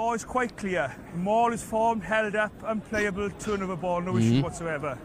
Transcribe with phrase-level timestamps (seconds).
[0.00, 0.86] law is quite clear.
[1.12, 4.42] The ball is formed, held up, unplayable, turnover ball, no issue mm-hmm.
[4.42, 4.98] whatsoever.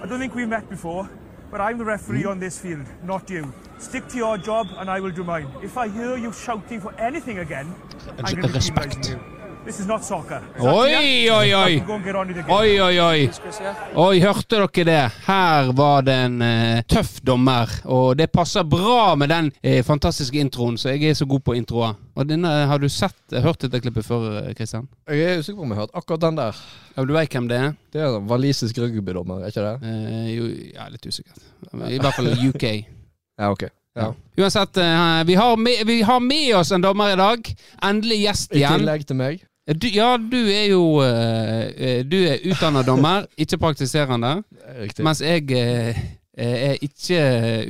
[0.00, 1.10] I don't think we've met before,
[1.50, 2.28] but I'm the referee mm-hmm.
[2.28, 3.52] on this field, not you.
[3.78, 5.48] Stick to your job and I will do mine.
[5.62, 7.74] If I hear you shouting for anything again,
[8.24, 9.39] I'm going to be penalising you.
[9.70, 10.42] This is not soccer.
[10.58, 11.82] Oi, oi, oi!
[12.48, 13.28] Oi, oi, oi.
[13.94, 15.02] Oi, hørte dere det?
[15.28, 20.40] Her var det en uh, tøff dommer, og det passer bra med den uh, fantastiske
[20.42, 21.92] introen, så jeg er så god på introer.
[22.18, 24.24] Og denne, Har du sett, hørt dette klippet før,
[24.58, 24.58] Kristian?
[24.58, 24.88] Christian?
[25.06, 26.58] Jeg er usikker på om jeg har hørt akkurat den der.
[26.96, 27.76] Ja, du vet hvem det er?
[27.92, 29.92] Det er en walisisk rugbydommer, er ikke det?
[29.92, 31.44] Eh, jo, ja, litt usikkert.
[31.78, 32.66] I hvert fall UK.
[33.38, 33.68] Ja, ok.
[33.94, 34.08] Ja.
[34.38, 34.82] Uansett,
[35.30, 37.54] vi, har med, vi har med oss en dommer i dag.
[37.86, 38.74] Endelig gjest igjen.
[38.74, 39.46] I tillegg til meg.
[39.70, 44.40] Du, ja, du er jo eh, eh, Du er utdanna dommer, ikke praktiserende.
[44.80, 45.04] Riktig.
[45.06, 46.00] Mens jeg eh,
[46.34, 47.20] er ikke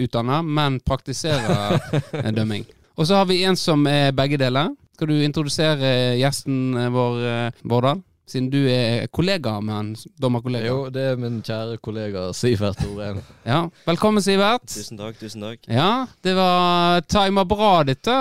[0.07, 1.77] utdanna, men praktiserer
[2.23, 2.65] eh, dømming.
[2.97, 4.73] Og så har vi en som er begge deler.
[4.97, 8.01] Skal du introdusere gjesten eh, vår, eh, Vårdal?
[8.30, 9.89] Siden du er kollega med han,
[10.23, 10.69] dommerkollega.
[10.69, 13.19] Jo, det er min kjære kollega Sivert Oren.
[13.50, 14.69] Ja, Velkommen, Sivert.
[14.70, 15.67] Tusen takk, tusen takk.
[15.67, 18.14] Ja, det var timer bra, dette.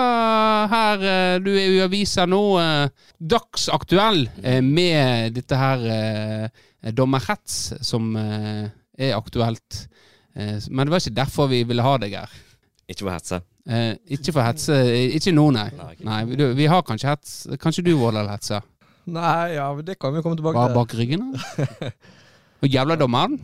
[0.72, 5.86] Her, eh, du er jo i avisa nå, eh, dagsaktuell eh, med dette her
[6.96, 9.84] dommerhets som er aktuelt.
[10.34, 12.34] Men det var ikke derfor vi ville ha deg her.
[12.90, 13.42] Ikke for hetse.
[13.70, 14.74] Eh, ikke for hetse.
[15.14, 15.68] Ikke nå, nei.
[15.78, 17.34] Nei, nei vi, vi har kanskje hets.
[17.62, 18.64] Kanskje du, Vårdal, hetser?
[19.06, 20.80] Nei, ja, det kan vi komme tilbake Bare til.
[20.80, 21.30] bak ryggen?
[21.32, 21.92] da?
[22.62, 23.38] Og jævla dommeren?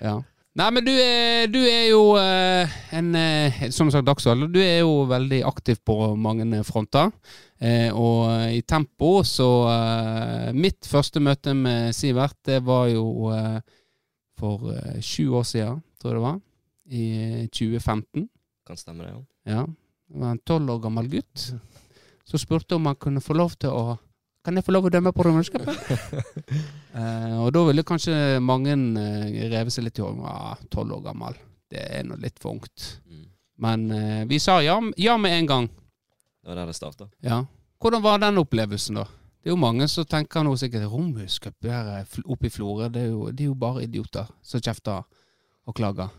[0.00, 0.20] Ja.
[0.54, 4.84] Nei, men du er, du er jo eh, en eh, Som sagt, Dagsvold, du er
[4.84, 7.10] jo veldig aktiv på mange fronter.
[7.58, 9.48] Eh, og i tempo så
[10.54, 13.30] Mitt første møte med Sivert, det var jo
[14.38, 16.40] for sju år siden, tror jeg det var.
[16.94, 17.04] I
[17.42, 18.28] eh, 2015.
[18.66, 19.22] Kan stemme det, ja.
[19.58, 19.62] Ja.
[20.08, 21.48] Det var en tolv år gammel gutt
[22.24, 23.96] som spurte om han kunne få lov til å
[24.44, 25.78] Kan jeg få lov å dømme på Romerskapet?
[26.92, 30.20] uh, og da ville kanskje mange uh, reve seg litt i håret.
[30.20, 31.38] Ja, tolv år gammel.
[31.72, 32.98] Det er nå litt for ungt.
[33.08, 33.26] Mm.
[33.64, 35.68] Men uh, vi sa ja, ja med en gang.
[35.70, 37.08] Det var der det starta.
[37.24, 37.44] Ja.
[37.80, 39.06] Hvordan var den opplevelsen, da?
[39.44, 42.88] Det er jo mange som tenker nå sikkert Romhuscup oppe i Florø.
[42.88, 43.04] Det,
[43.36, 45.04] det er jo bare idioter som kjefter
[45.64, 46.12] og klager.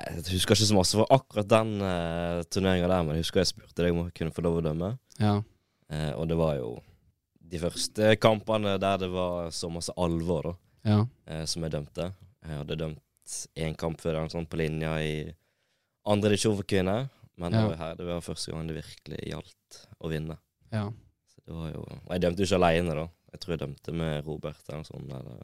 [0.00, 3.50] Jeg husker ikke så masse for akkurat den uh, turneringa der, men jeg husker jeg
[3.50, 4.92] spurte deg om jeg kunne få lov å dømme.
[5.18, 5.40] Ja.
[5.90, 6.76] Uh, og det var jo
[7.50, 10.54] de første kampene der det var så masse alvor, da,
[10.90, 10.98] Ja.
[11.26, 12.12] eh, som jeg dømte.
[12.46, 15.34] Jeg hadde dømt én kamp før den sånn på linja i
[16.06, 19.80] andre divisjon for kvinner, men det var her det var første gang det virkelig gjaldt
[20.00, 20.38] å vinne.
[20.72, 20.86] ja.
[21.30, 23.08] Så det var jo, og jeg dømte jo ikke alene, da.
[23.32, 25.42] Jeg tror jeg dømte med Robert eller noe sånt, eller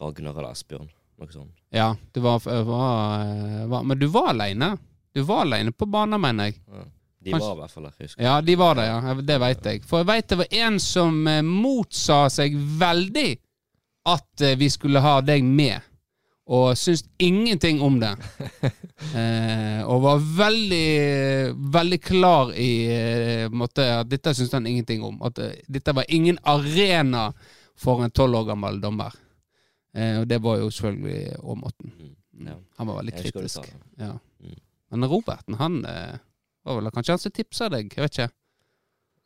[0.00, 0.88] Ragnar eller Asbjørn.
[1.20, 1.52] Noe sånt.
[1.72, 4.78] Ja, det var, var, var Men du var aleine?
[5.14, 6.60] Du var aleine på banen, mener jeg.
[6.68, 6.84] Ja.
[7.20, 8.22] De Kanskje- var i hvert fall der, husker.
[8.24, 9.14] Ja, de var det, ja.
[9.20, 9.82] Det veit jeg.
[9.84, 13.30] For jeg veit det var en som eh, motsa seg veldig
[14.08, 15.80] at eh, vi skulle ha deg med,
[16.50, 18.14] og syntes ingenting om det.
[19.16, 25.16] Eh, og var veldig, veldig klar i eh, måte, at dette syntes han ingenting om.
[25.24, 25.38] At
[25.72, 27.30] dette var ingen arena
[27.80, 29.16] for en tolv år gammel dommer.
[29.96, 31.94] Eh, og det var jo selvfølgelig Åmåten.
[31.96, 32.10] Mm.
[32.36, 32.46] Mm.
[32.52, 32.58] Ja.
[32.76, 33.70] Han var veldig kritisk.
[33.98, 34.12] Ja.
[34.44, 34.58] Mm.
[34.92, 36.18] Men Roberten, han eh,
[36.64, 37.90] var vel kanskje han som tipsa deg?
[37.96, 38.32] Jeg vet ikke.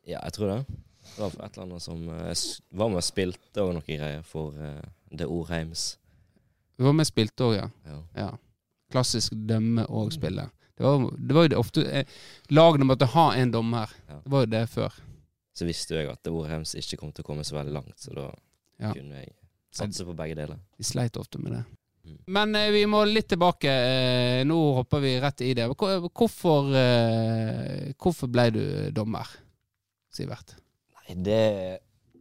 [0.04, 0.58] Ja, jeg tror det.
[1.04, 2.32] Det var for et eller annet som uh,
[2.78, 4.80] var med og spilte og noen greier for uh,
[5.12, 5.94] Det Orheims.
[6.78, 7.68] Du var med og spilte òg, ja.
[7.86, 7.98] Ja.
[8.18, 8.28] ja.
[8.92, 10.48] Klassisk dømme og spille.
[10.74, 12.14] Det var, det var jo det ofte eh,
[12.50, 13.92] Lagene måtte ha en dommer.
[14.08, 14.18] Ja.
[14.24, 14.96] Det var jo det før.
[15.54, 17.94] Så visste jo jeg at The Orheims ikke kom til å komme så veldig langt,
[18.00, 18.26] så da
[18.82, 19.30] kunne jeg
[19.74, 20.58] satse på begge deler.
[20.78, 21.62] Vi sleit ofte med det.
[22.26, 23.70] Men eh, vi må litt tilbake.
[23.70, 25.68] Eh, nå hopper vi rett i det.
[25.72, 28.64] Hvor- Hvorfor, eh, hvorfor ble du
[28.96, 29.26] dommer,
[30.14, 30.54] Sivert?
[31.08, 31.44] Nei, det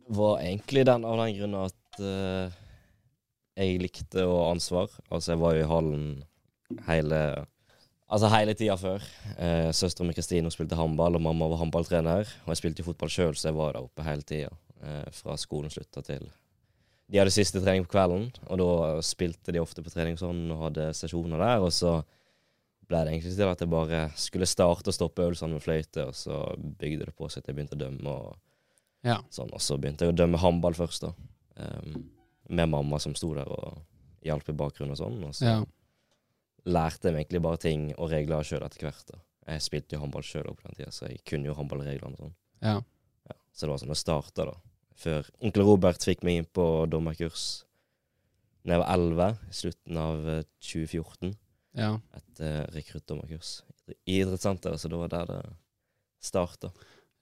[0.09, 2.51] var egentlig den av den grunn at eh,
[3.59, 4.89] jeg likte å ha ansvar.
[5.11, 6.05] Altså, jeg var jo i hallen
[6.87, 7.23] hele
[8.13, 9.01] Altså hele tida før.
[9.41, 12.27] Eh, Søstera mi Kristine spilte håndball, og mamma var håndballtrener.
[12.45, 14.51] Og jeg spilte jo fotball sjøl, så jeg var der oppe hele tida.
[14.83, 16.27] Eh, fra skolen slutta til
[17.13, 18.67] De hadde siste trening på kvelden, og da
[19.05, 21.61] spilte de ofte på trening sånn og hadde sesjoner der.
[21.61, 21.99] Og så
[22.89, 26.17] ble det egentlig til at jeg bare skulle starte og stoppe øvelsene med fløyte, og
[26.17, 28.15] så bygde det på seg at jeg begynte å dømme.
[28.17, 29.19] og Ja.
[29.29, 31.13] Sånn, og så begynte jeg å dømme håndball først, da.
[31.53, 32.09] Um,
[32.49, 33.83] med mamma som sto der og
[34.25, 35.21] hjalp i bakgrunnen og sånn.
[35.27, 35.59] Og så ja.
[36.65, 39.05] lærte jeg egentlig bare ting og regler sjøl etter hvert.
[39.13, 39.21] da.
[39.53, 42.35] Jeg spilte jo håndball sjøl på den tida, så jeg kunne jo håndballreglene og sånn.
[42.63, 42.81] ja.
[43.29, 43.35] Ja.
[43.53, 44.55] Så det var sånn det starta, da.
[44.99, 47.63] Før onkel Robert fikk meg inn på dommerkurs
[48.63, 51.33] da jeg var 11, i slutten av eh, 2014.
[51.75, 51.89] ja.
[52.15, 53.57] Et uh, rekruttdommerkurs
[53.91, 55.39] i idrettssenteret, så det var der det
[56.23, 56.69] starta.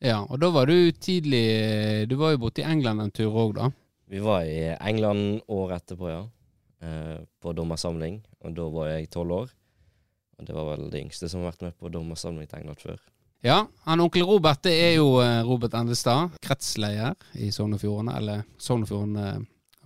[0.01, 3.55] Ja, og da var du tidlig Du var jo borte i England en tur òg,
[3.57, 3.71] da.
[4.11, 6.21] Vi var i England året etterpå, ja.
[6.81, 8.19] Eh, på dommersamling.
[8.41, 9.51] Og da var jeg tolv år.
[10.37, 13.01] Og det var vel det yngste som har vært med på dommersamling til England før.
[13.41, 18.13] Ja, han onkel Robert det er jo eh, Robert Endestad, kretsleder i Sogn og Fjordane,
[18.19, 19.39] eller Sogn og Fjordane eh,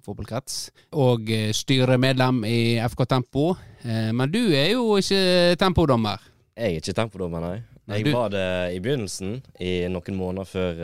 [0.04, 0.58] fotballkrets.
[1.00, 3.54] Og eh, styremedlem i FK Tempo.
[3.86, 6.24] Men du er jo ikke tempodommer.
[6.58, 8.00] Jeg er ikke tempodommer, nei.
[8.00, 10.80] Jeg var det i begynnelsen, i noen måneder før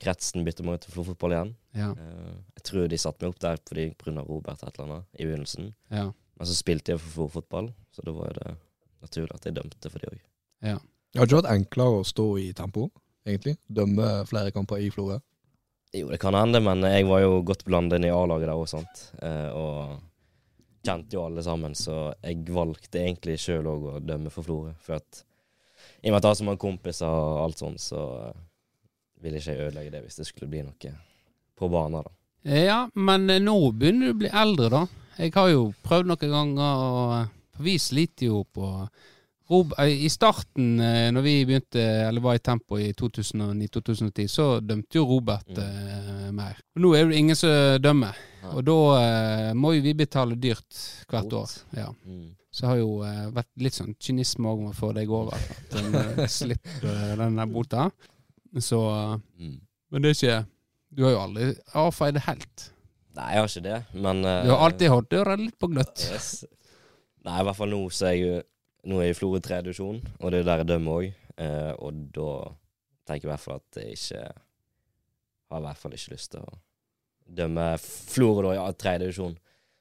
[0.00, 1.50] kretsen bytta meg ut til Florfotball igjen.
[1.76, 1.90] Ja,
[2.56, 4.24] jeg tror de satte meg opp der pga.
[4.24, 5.74] Robert et eller annet i begynnelsen.
[5.92, 6.06] ja,
[6.40, 8.54] Men så spilte jeg for Florfotball, så da var det
[9.04, 10.24] naturlig at jeg dømte for de òg.
[10.72, 10.80] ja.
[11.10, 12.86] Det har ikke vært enklere å stå i tempo,
[13.26, 13.56] egentlig.
[13.66, 15.18] Dømme flere kamper i Florø.
[15.96, 19.00] Jo, det kan hende, men jeg var jo godt blandet i A-laget der òg, sant.
[19.26, 19.98] Eh, og
[20.86, 24.70] kjente jo alle sammen, så jeg valgte egentlig sjøl òg å dømme for Florø.
[24.84, 25.24] For at
[26.00, 28.04] i og med at jeg har så mange kompiser og alt sånt, så
[29.20, 30.94] ville ikke jeg ødelegge det hvis det skulle bli noe
[31.58, 32.14] på banen, da.
[32.46, 34.86] Eh, Ja, men eh, nå begynner du å bli eldre, da.
[35.18, 37.32] Jeg har jo prøvd noen ganger, og eh,
[37.66, 38.70] vi sliter jo på
[39.50, 44.44] Rob eh, I starten, eh, når vi begynte, eller var i Tempo i 2009-2010, så
[44.62, 45.62] dømte jo Robert Mm.
[45.64, 46.60] eh, mer.
[46.76, 47.50] Og nå er det ingen som
[47.82, 48.52] dømmer, ja.
[48.54, 48.76] og da
[49.58, 50.78] må jo vi betale dyrt
[51.10, 51.50] hvert år.
[51.76, 51.88] Ja.
[52.06, 52.28] Mm.
[52.52, 52.96] Så har jo
[53.34, 55.34] vært litt sånn kynisme òg om å få deg over.
[55.38, 57.90] At en slipper den der bota.
[58.58, 58.80] Så
[59.38, 59.60] Mm.
[59.90, 60.46] Men det er ikke
[60.94, 61.44] Du har jo aldri
[61.74, 62.64] avfeid det helt.
[63.14, 66.02] Nei, jeg har ikke det, men uh, Du har alltid holdt døra litt på gløtt.
[66.12, 66.44] Yes.
[67.26, 68.36] Nei, i hvert fall nå så er jeg jo
[68.88, 71.20] Nå er jeg i Florø 3-divisjon, og det er der jeg dømmer òg.
[71.40, 72.30] Eh, og da
[73.08, 74.24] tenker jeg i hvert fall at jeg ikke
[75.50, 76.58] Har i hvert fall ikke lyst til å
[77.40, 79.36] dømme Florø da, ja, tredje divisjon.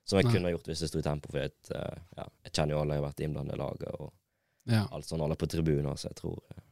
[0.10, 0.34] Som jeg Nei.
[0.34, 1.30] kunne gjort hvis det sto i tempo.
[1.30, 4.08] For jeg, eh, ja, jeg kjenner jo alle, jeg har vært innblandet i laget og
[4.70, 5.22] Ja, alt sånn.
[5.26, 6.64] Alle på tribuner, så jeg tror eh,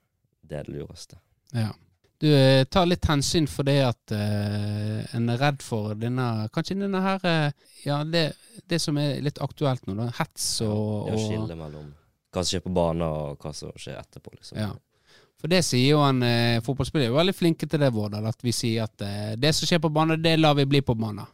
[0.42, 1.20] det er det lureste.
[1.54, 1.74] ja.
[2.18, 6.80] Du eh, tar litt hensyn for det at uh, en er redd for denne Kanskje
[6.80, 7.52] denne her uh,
[7.84, 8.32] Ja, det,
[8.66, 10.08] det som er litt aktuelt nå, da.
[10.18, 11.92] Hets og, Det å skille mellom
[12.38, 14.62] hva som skjer på banen, og hva som skjer etterpå, liksom.
[14.62, 14.74] Ja.
[15.38, 17.08] For det sier jo en eh, fotballspiller.
[17.08, 18.26] er jo veldig flinke til det, Vårdal.
[18.26, 20.96] At vi sier at eh, det som skjer på banen, det lar vi bli på
[20.98, 21.28] banen.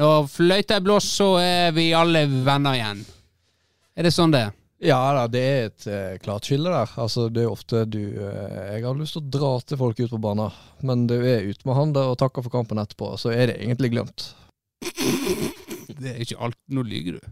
[0.00, 3.02] Når fløyta er blåst, så er vi alle venner igjen.
[3.94, 4.54] Er det sånn det er?
[4.84, 6.90] Ja da, det er et eh, klart skille der.
[7.00, 10.16] Altså, det er ofte du eh, Jeg har lyst til å dra til folk ut
[10.16, 13.32] på banen, men du er ute med han der og takker for kampen etterpå, så
[13.32, 14.32] er det egentlig glemt.
[16.04, 17.28] Det er ikke alt Nå lyver du.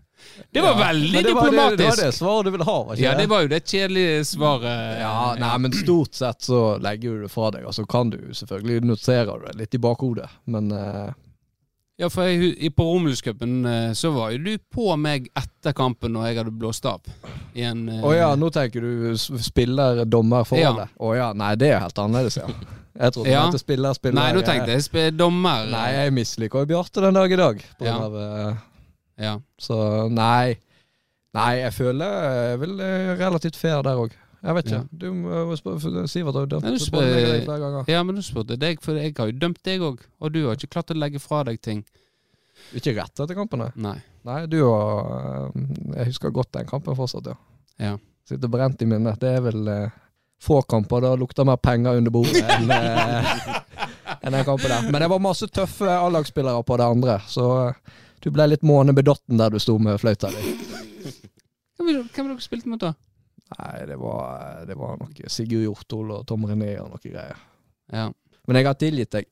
[0.54, 1.78] Det var Ja, veldig det var det- diplomatisk.
[1.78, 4.20] Det var det svaret du ville ha, var ikke Ja, det var jo det kjedelige
[4.28, 5.00] svaret.
[5.02, 7.66] Ja, nei, men stort sett så legger du det fra deg.
[7.66, 11.12] Og så kan du selvfølgelig notere det litt i bakhodet, men eh,
[12.02, 16.24] Ja, for jeg, på Romulscupen eh, så var jo du på meg etter kampen når
[16.32, 17.00] jeg hadde blåst av.
[17.54, 20.86] I en eh, ja, nå tenker du spiller dommer foran Ja.
[20.98, 22.48] Oh, ja, nei, det er helt annerledes, ja.
[22.92, 23.44] Jeg trodde Ja.
[23.48, 25.64] at spiller spiller Nei, nå tenkte jeg spe- dommer.
[25.70, 27.62] Nei, jeg misliker jo Bjarte den dag i dag.
[27.78, 27.94] På Ja.
[28.08, 28.56] av, eh,
[29.24, 29.36] Ja.
[29.60, 30.58] så nei.
[31.32, 34.10] Nei, jeg føler jeg er vel eh, relativt fair der òg.
[34.42, 34.78] Jeg vet ikke.
[34.82, 34.98] Ja.
[34.98, 37.84] Du må spørre Sivert har jo dømt ja, du spør- deg flere ganger.
[37.92, 40.00] ja, men du spurte deg, for jeg har jo dømt deg òg.
[40.20, 41.84] Og du har ikke klart å legge fra deg ting.
[42.74, 43.70] Ikke rett etter kampene.
[43.76, 43.96] Nei.
[44.26, 45.62] Nei, du har eh,
[45.96, 47.36] Jeg husker godt den kampen fortsatt, ja.
[47.82, 47.94] Ja.
[48.28, 49.18] Sitter brent i minnet.
[49.22, 49.94] Det er vel eh,
[50.42, 53.32] få kamper det lukter mer penger under bordet enn eh,
[54.22, 54.90] en den kampen der.
[54.90, 57.46] Men det var masse tøffe A-lagsspillere på det andre, så
[58.22, 60.52] du ble litt månebedotten der du sto med fløyta di.
[61.78, 62.92] Hvem har hvem dere spilte mot da?
[63.58, 67.38] Nei, det var, det var noe Sigurd Hjortol og Tom René og noe greier.
[67.92, 68.08] Ja.
[68.48, 69.26] Men jeg har tilgitt deg.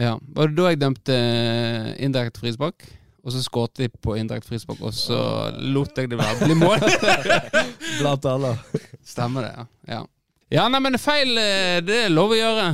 [0.00, 0.14] ja.
[0.36, 2.86] Var det da jeg dømte eh, indirekte frispark?
[3.26, 5.18] Og så skåret de på indirekte frispark, og så
[5.74, 6.82] lot jeg det være bli mål.
[8.00, 8.52] Blant alle.
[9.06, 9.64] Stemmer det, ja.
[9.96, 10.02] ja.
[10.54, 12.66] Ja, nei, men feil, eh, det er lov å gjøre.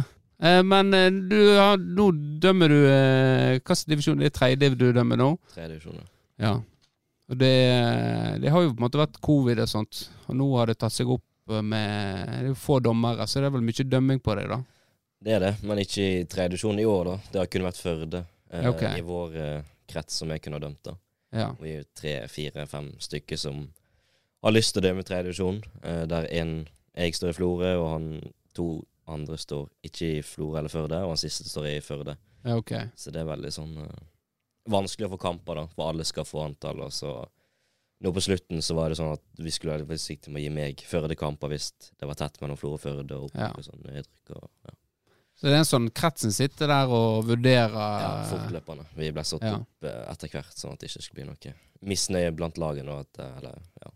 [0.42, 0.90] Eh, Men
[1.30, 2.10] du har, nå
[2.42, 4.20] dømmer du Hvilken divisjon?
[4.20, 5.30] Det er tredje du dømmer nå?
[5.54, 6.04] Tredje divisjon.
[6.42, 6.58] ja.
[7.32, 7.52] Og det,
[8.42, 10.92] det har jo på en måte vært covid og sånt, og nå har det tatt
[10.92, 14.36] seg opp med Det er jo få dommere, så det er vel mye dømming på
[14.38, 14.60] deg, da.
[15.22, 17.16] Det er det, men ikke i tredje divisjon i år, da.
[17.32, 18.20] Det har kun vært Førde
[18.50, 19.00] eh, okay.
[19.00, 20.82] i vår eh, krets som jeg kunne ha dømt.
[20.86, 20.94] da.
[21.32, 21.48] Ja.
[21.60, 23.64] Vi er jo tre, fire, fem stykker som
[24.42, 25.60] har lyst til å dømme tredje divisjon.
[25.82, 26.54] Eh, der en
[26.92, 28.08] jeg står i Florø, og han
[28.56, 28.68] to
[29.10, 32.16] andre står ikke i Florø eller Førde, og han siste står i Førde.
[32.44, 32.90] ja, okay.
[32.96, 34.02] Så det er veldig sånn eh,
[34.70, 36.80] vanskelig å få kamper, da, for alle skal få antall.
[36.86, 37.12] Og så
[38.02, 40.50] nå på slutten så var det sånn at vi skulle være forsiktige med å gi
[40.54, 43.52] meg Førde-kamper hvis det var tett mellom Florø og Førde og Ja.
[43.54, 43.82] og sånn.
[43.86, 44.74] Nedrykk og ja.
[45.34, 48.84] Så det er en sånn kretsen sitter der og vurderer ja, fortløpende.
[48.98, 49.54] Vi ble satt Ja.
[49.56, 52.98] opp eh, etter hvert, sånn at det ikke skulle bli noe misnøye blant lagene.
[53.18, 53.90] Eh, eller, ja.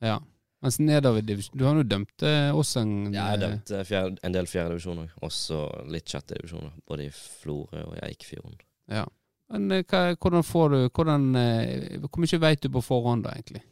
[0.00, 0.18] Ja.
[0.62, 3.70] Mens nedover divisjon Du har jo dømt eh, oss en Ja, jeg har eh, dømt
[3.70, 5.18] eh, fjerde, en del fjerdedivisjoner òg.
[5.28, 5.60] Også
[5.90, 6.72] litt sjettedivisjoner.
[6.88, 8.58] Både i Florø og i Eikfjorden.
[8.90, 9.04] Ja.
[9.50, 13.30] Men eh, hva, hvordan får du hvordan, eh, Hvor mye vet du på forhånd, da,
[13.36, 13.62] egentlig?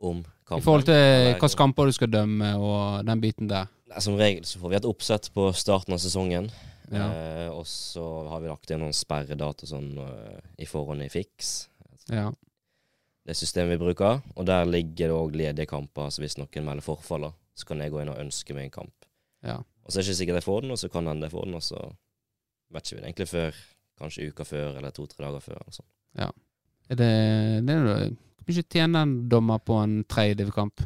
[0.00, 0.58] Om kampen.
[0.58, 3.68] I forhold til eller- hvilke kamper du skal dømme, og den biten der.
[3.88, 6.50] Nei, Som regel så får vi et oppsett på starten av sesongen.
[6.92, 7.06] Ja.
[7.12, 11.68] Eh, og så har vi lagt inn noen sperredato sånn eh, i forhånd i Fiks.
[12.10, 12.30] Ja.
[13.24, 14.20] Det systemet vi bruker.
[14.36, 16.10] Og der ligger det òg ledige kamper.
[16.10, 19.06] Så hvis noen melder forfall, så kan jeg gå inn og ønske meg en kamp.
[19.44, 19.62] ja.
[19.84, 21.44] Og så er det ikke sikkert jeg får den, og så kan hende jeg får
[21.44, 21.76] den, og så
[22.72, 23.54] vet ikke vi det egentlig før
[23.98, 25.60] kanskje uka før eller to-tre dager før.
[25.62, 25.90] Eller sånn.
[26.90, 28.10] Er det, det er
[28.44, 30.82] Hvor mye tjener en dommer på en tredjedivisjonskamp?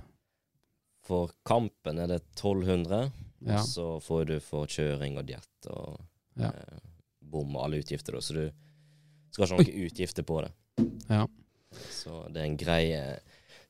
[1.09, 3.11] For kampen er det 1200,
[3.47, 3.63] Ja.
[3.63, 6.01] så får du for kjøring og diett og
[6.39, 6.49] Ja.
[6.53, 6.79] eh,
[7.23, 8.19] bom og alle utgifter, da.
[8.21, 8.51] Så du
[9.31, 10.53] skal ikke ha noen utgifter på det.
[11.09, 11.27] Ja.
[11.91, 13.19] Så det er en grei eh,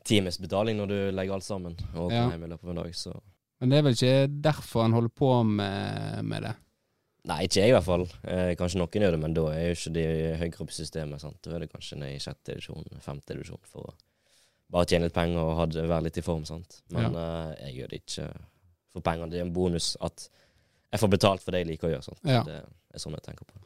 [0.05, 2.29] timesbetaling når du legger alt sammen og Ja.
[2.31, 2.93] hjem i løpet av en dag.
[2.95, 3.21] Så
[3.61, 6.55] Men det er vel ikke derfor en holder på med, med det?
[7.29, 8.05] Nei, ikke jeg i hvert fall.
[8.25, 10.05] Eh, kanskje noen gjør det, men da er jo ikke de
[10.41, 11.21] høyere oppe i systemet.
[11.21, 11.39] sant?
[11.45, 13.95] Da er det kanskje ned i sjette divisjon, femte divisjon, for å
[14.73, 16.47] bare tjene litt penger og hadde, være litt i form.
[16.49, 16.81] sant?
[16.95, 18.27] Men eh, jeg gjør det ikke
[18.95, 19.33] for penger.
[19.33, 20.29] Det er en bonus at
[20.89, 22.09] jeg får betalt for det jeg liker å gjøre.
[22.09, 22.21] sant?
[22.25, 22.43] Ja.
[22.49, 23.61] Det er sånn jeg tenker på.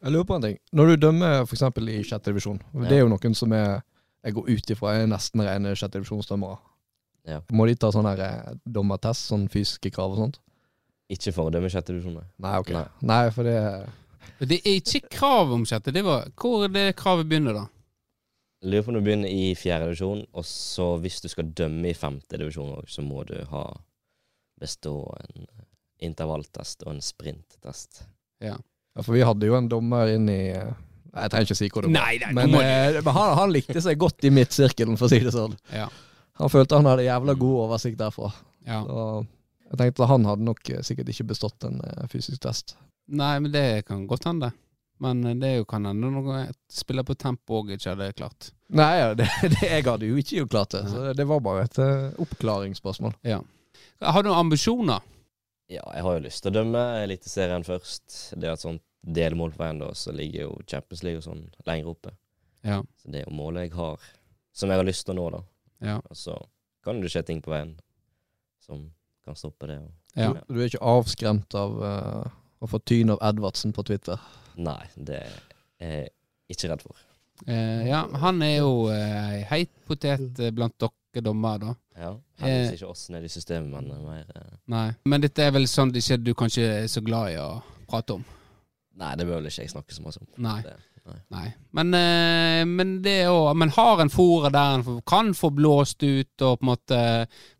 [0.00, 0.60] Jeg lurer på en ting.
[0.72, 1.66] Når du dømmer f.eks.
[1.82, 3.80] i sjette divisjon, det er jo noen som er
[4.20, 6.58] jeg går ut ifra er nesten rene sjette divisjonsdømmere.
[7.28, 7.40] Ja.
[7.56, 10.40] Må de ta sånn eh, dommertest, sånn fysiske krav og sånt?
[11.10, 12.26] Ikke for å dømme sjette divisjon, nei.
[12.44, 12.70] Nei, ok.
[12.76, 12.84] Nei.
[13.10, 13.56] Nei, for det
[14.40, 15.92] Det er ikke krav om sjette.
[15.92, 17.66] Det var, hvor er det kravet begynner, da?
[18.62, 21.96] Lurer på om du begynner i fjerde divisjon, og så hvis du skal dømme i
[21.96, 23.64] femte divisjon òg, så må du ha
[24.60, 25.46] bestå en
[26.04, 28.02] intervalltest og en sprinttest.
[28.44, 28.54] Ja.
[28.96, 30.70] Ja, for vi hadde jo en dommer inn i eh,
[31.14, 32.00] Jeg trenger ikke si hvor det var.
[32.00, 35.12] Nei, nei, Men må eh, men han, han likte seg godt i midtsirkelen, for å
[35.12, 35.54] si det sånn.
[35.74, 35.86] Ja.
[36.40, 38.32] Han følte han hadde jævla god oversikt derfra.
[38.68, 38.80] ja.
[38.84, 39.28] Og
[39.70, 42.74] jeg tenkte at han hadde nok eh, sikkert ikke bestått en eh, fysisk test.
[43.10, 44.50] Nei, men det kan godt hende.
[45.02, 48.50] Men eh, det er jo kan hende noe spiller på tempo òg ikke hadde klart.
[48.74, 50.84] Nei, ja, det, det, jeg hadde jo ikke klart det.
[50.90, 51.80] Så det var bare et
[52.26, 53.16] oppklaringsspørsmål.
[54.00, 55.06] Har du noen ambisjoner?
[55.70, 58.14] Ja, jeg har jo lyst til å dømme Eliteserien først.
[58.34, 61.44] Det er et sånt delmål på veien, da, så ligger jo Champions League og sånn
[61.68, 62.16] lenger oppe.
[62.66, 62.80] Ja.
[62.98, 64.02] Så det er jo målet jeg har,
[64.52, 65.44] som jeg har lyst til å nå, da.
[65.92, 66.00] Ja.
[66.10, 66.34] Og så
[66.84, 67.76] kan det skje ting på veien
[68.66, 68.88] som
[69.26, 69.78] kan stoppe det.
[69.82, 70.32] Og, ja.
[70.48, 72.24] Du er ikke avskremt av uh,
[72.60, 74.20] å få tyn av Edvardsen på Twitter?
[74.60, 75.22] Nei, det
[75.80, 76.10] er jeg
[76.56, 77.04] ikke redd for.
[77.46, 81.76] Uh, ja, han er jo ei heit potet blant dere dommere, da.
[82.00, 82.10] Ja.
[82.40, 84.52] Heldigvis ikke oss nede i systemet, men mer uh...
[84.72, 84.86] Nei.
[85.08, 87.48] Men dette er vel sånn det ikke du kanskje er så glad i å
[87.90, 88.24] prate om?
[89.00, 90.30] Nei, det bør vel ikke jeg snakke så mye om.
[90.44, 90.58] Nei.
[90.64, 90.76] Det,
[91.28, 91.52] nei.
[91.70, 96.42] Men, eh, men det er Men har en fore der en kan få blåst ut,
[96.42, 97.00] og på en måte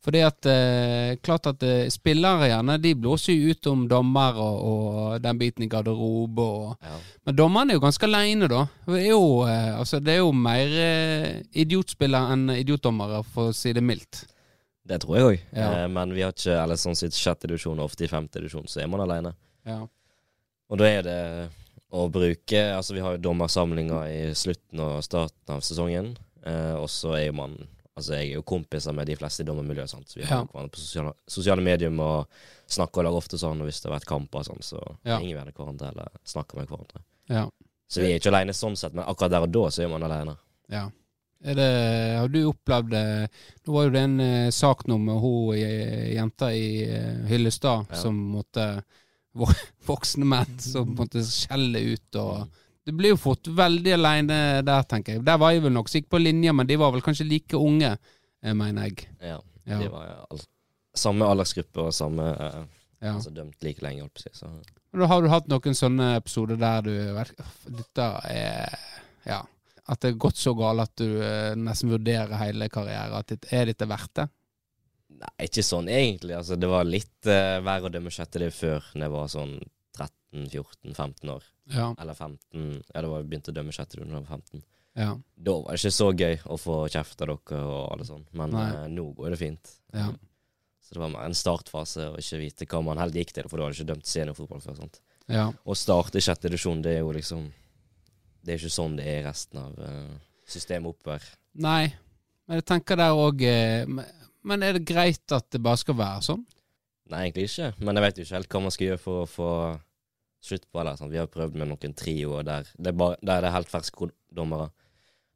[0.04, 4.64] Fordi at eh, Klart at eh, spillere gjerne De blåser jo ut om dommer og,
[4.70, 6.98] og den biten i garderobe og Ja.
[7.26, 8.64] Men dommeren er jo ganske aleine, da.
[8.86, 10.70] Det er jo, altså, det er jo mer
[11.52, 14.22] idiotspillere enn idiotdommere, for å si det mildt.
[14.88, 15.44] Det tror jeg òg.
[15.54, 15.86] Ja.
[15.92, 18.90] Men vi har ikke Eller sånn sett sjette divisjon, ofte i femte divisjon, så er
[18.90, 19.34] man alene.
[19.68, 19.82] Ja.
[20.70, 21.18] Og da er det
[21.92, 26.12] å bruke Altså, vi har jo dommersamlinger i slutten og starten av sesongen.
[26.46, 27.56] Eh, og så er jo man
[27.98, 30.08] Altså, jeg er jo kompiser med de fleste i dommermiljøet, sant.
[30.08, 30.44] Så vi har Ja.
[30.46, 32.26] hverandre på sosiale, sosiale medier og
[32.70, 35.18] snakker og lager ofte sånn, og hvis det har vært kamper og sånn, så Ja.
[35.18, 37.02] ringer vi gjerne hverandre eller snakker med hverandre.
[37.28, 37.50] Ja.
[37.90, 40.02] Så vi er ikke alene sånn sett, men akkurat der og da så er man
[40.02, 40.36] alene.
[40.70, 40.88] ja.
[41.42, 41.56] Det,
[42.18, 43.30] har du opplevd det
[43.66, 47.86] Nå var jo det en eh, sak nå med hun eh, jenta i eh, Hyllestad
[47.96, 48.84] som måtte
[49.88, 52.56] Voksne menn som måtte skjelle ut og
[52.86, 55.24] Det blir jo fort veldig aleine der, tenker jeg.
[55.26, 57.92] Der var jeg vel nok sikkert på linje, men de var vel kanskje like unge,
[58.42, 59.04] eh, mener jeg.
[59.20, 59.36] Ja.
[59.68, 59.78] Ja.
[59.78, 60.40] De var all,
[60.96, 62.60] samme aldersgruppe og samme uh,
[63.00, 63.14] Ja.
[63.14, 64.48] Altså dømt like lenge, holdt på å si.
[64.90, 66.92] Men da har du hatt noen sånne episoder der du
[67.78, 68.76] Dette er
[69.28, 69.44] Ja.
[69.90, 73.16] At det er gått så galt at du uh, nesten vurderer hele karrieren.
[73.16, 74.26] At det, er dette verdt det?
[75.20, 76.34] Nei, ikke sånn egentlig.
[76.36, 79.54] Altså, det var litt uh, verre å dømme sjette div før, når jeg var sånn
[80.00, 81.48] 13-14-15 år.
[81.74, 81.90] Ja.
[82.00, 84.64] Eller 15 Ja, det var jeg begynte å dømme sjette div da jeg var 15.
[84.98, 85.12] Ja.
[85.36, 88.56] Da var det ikke så gøy å få kjeft av dere og alle sånn, men
[88.58, 89.72] eh, nå går det fint.
[89.94, 90.08] Ja.
[90.82, 93.60] Så det var mer en startfase å ikke vite hva man helt gikk til, for
[93.60, 94.80] du hadde ikke dømt seniorfotball før.
[94.82, 94.98] sant?
[95.30, 95.46] ja.
[95.52, 97.46] Å starte i sjette divisjon, det er jo liksom
[98.40, 100.14] Det er ikke sånn det er i resten av uh,
[100.48, 101.26] systemet oppover.
[101.60, 101.92] Nei,
[102.48, 103.44] men jeg tenker der òg
[104.44, 106.44] Men er det greit at det bare skal være sånn?
[107.10, 109.28] Nei, egentlig ikke, men jeg vet jo ikke helt hva man skal gjøre for å
[109.28, 109.48] få
[110.46, 110.92] slutt på det.
[111.00, 111.10] Sånn.
[111.12, 114.70] Vi har prøvd med noen trioer der det er, bare, der er helt ferske dommere.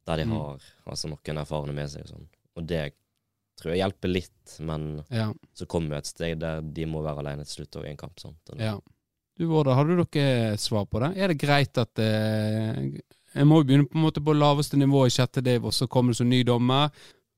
[0.07, 0.33] Der de Mm.
[0.37, 2.27] har altså noen erfarne med seg og sånn.
[2.57, 2.93] Og det
[3.61, 5.33] tror jeg hjelper litt, men Ja.
[5.55, 7.97] så kommer vi et steg der de må være alene til slutt og i en
[7.97, 8.19] kamp.
[8.21, 8.37] Sant?
[8.59, 8.79] Ja.
[9.37, 11.17] Du Vårda, har du noe svar på det?
[11.19, 13.01] Er det greit at eh,
[13.35, 15.89] Jeg må jo begynne på en måte på laveste nivå i sjette div, og så
[15.89, 16.91] kommer det som ny dommer.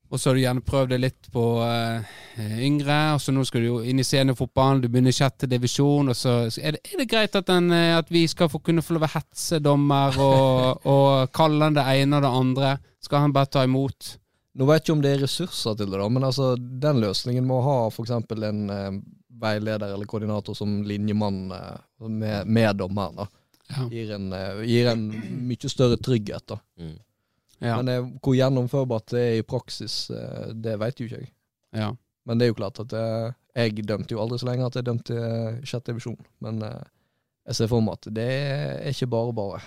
[0.07, 2.19] Og så har du gjerne prøvd det litt på uh,
[2.63, 6.13] yngre, og så nå skal du jo inn i seniorfotballen, du begynner i sjette divisjon,
[6.13, 8.85] og så er det, er det greit at, den, eh, at vi skal få kunne
[8.87, 12.71] få lov å hetse dommer og, og kalle han det ene og det andre?
[13.03, 14.13] Skal han bare ta imot?
[14.57, 17.49] Nå vet jeg ikke om det er ressurser til det, da, men altså, den løsningen
[17.49, 18.15] må ha f.eks.
[18.15, 19.01] en uh,
[19.43, 23.25] veileder eller koordinator som linjemann uh, med, med dommeren.
[23.25, 23.27] da.
[23.75, 23.89] Ja.
[23.91, 24.31] Gir en,
[24.63, 25.09] gir en
[25.49, 26.47] mye større trygghet.
[26.55, 26.61] da.
[26.79, 26.95] Mm.
[27.63, 27.77] Ja.
[27.79, 31.33] Men det, hvor gjennomførbart det er i praksis, eh, det vet jo ikke jeg.
[31.77, 31.95] ja.
[32.27, 34.87] Men det er jo klart at eh, jeg dømte jo aldri så lenge at jeg
[34.89, 36.19] dømte i sjette divisjon.
[36.43, 36.89] Men eh,
[37.47, 39.61] jeg ser for meg at det er ikke bare bare.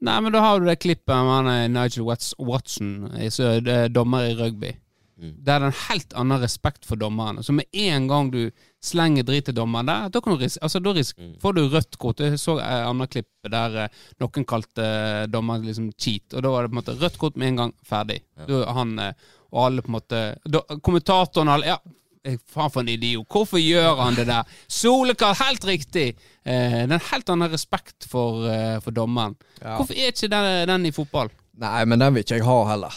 [0.00, 3.88] Nei, men da har du det klippet med eh, Nigel Watson, eh, som er eh,
[3.92, 4.72] dommer i rugby.
[5.20, 5.34] Mm.
[5.44, 7.44] Der er en helt annen respekt for dommerne.
[7.44, 8.46] Så med en gang du
[8.80, 11.34] slenger drit til dommeren der, da, kan du ris altså, da ris Mm.
[11.42, 12.20] får du rødt kort.
[12.24, 13.88] Jeg så et annet klipp der eh,
[14.20, 17.36] noen kalte eh, dommeren liksom cheat, og da var det på en måte rødt kort
[17.36, 18.20] med en gang, ferdig.
[18.38, 18.46] Ja.
[18.48, 19.12] Da, han, eh,
[19.52, 21.76] og alle på en måte da, Kommentatoren og alle Ja,
[22.24, 23.26] eh, faen for en idiot.
[23.28, 24.44] Hvorfor gjør han det der?
[24.68, 26.08] Solekall, helt riktig!
[26.44, 29.36] Eh, det er en helt annen respekt for, eh, for dommeren.
[29.60, 31.28] Hvorfor er ikke den, den i fotball?
[31.60, 32.94] Nei, men den vil ikke jeg ha heller.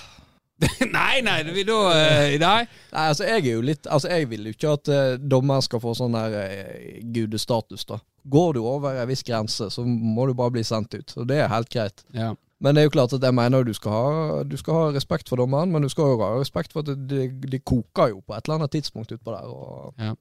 [0.98, 2.62] nei, nei, det vil da eh, Nei.
[2.94, 5.82] Nei, altså jeg er jo litt Altså jeg vil jo ikke at uh, dommeren skal
[5.84, 8.00] få sånn der uh, gudestatus, da.
[8.24, 11.14] Går du over en viss grense, så må du bare bli sendt ut.
[11.20, 12.06] Og det er helt greit.
[12.16, 12.30] Ja.
[12.64, 15.28] Men det er jo klart at jeg mener du skal ha, du skal ha respekt
[15.28, 18.38] for dommeren, men du skal jo ha respekt for at det, de koker jo på
[18.38, 19.50] et eller annet tidspunkt utpå der.
[19.52, 20.14] Og Ja.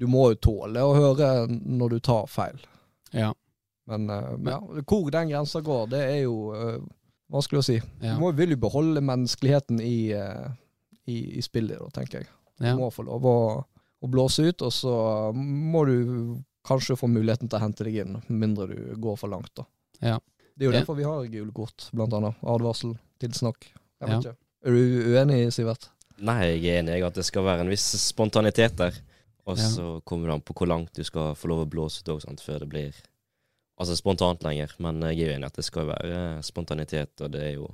[0.00, 2.56] du må jo tåle å høre når du tar feil.
[3.12, 3.34] Ja.
[3.84, 6.78] Men eh, ja, hvor den grensa går, det er jo uh,
[7.34, 7.76] vanskelig å si.
[8.00, 8.14] Ja.
[8.14, 10.48] Du må, vil jo beholde menneskeligheten i, eh,
[11.10, 12.28] i, i spillet, da, tenker jeg.
[12.60, 12.76] Du Ja.
[12.78, 13.36] må få lov å,
[14.04, 15.96] å blåse ut, og så må du
[16.64, 19.50] kanskje få muligheten til å hente deg inn, mindre du går for langt.
[19.58, 19.64] da.
[20.00, 20.18] Ja.
[20.56, 20.80] Det er jo Ja.
[20.80, 22.36] derfor vi har gule kort, blant annet.
[22.42, 23.66] Advarsel, tilsnakk.
[24.00, 24.18] Jeg vet Ja.
[24.30, 24.36] ikke.
[24.64, 25.88] Er du uenig, Sivert?
[26.20, 27.82] Nei, jeg er enig i at det skal være en viss
[28.12, 28.92] spontanitet der.
[29.46, 29.64] Og Ja.
[29.68, 32.40] så kommer det an på hvor langt du skal få lov å blåse ut òg,
[32.40, 32.94] før det blir
[33.80, 34.74] altså spontant lenger.
[34.78, 37.70] Men jeg er jo enig i at det skal være spontanitet, og det er jo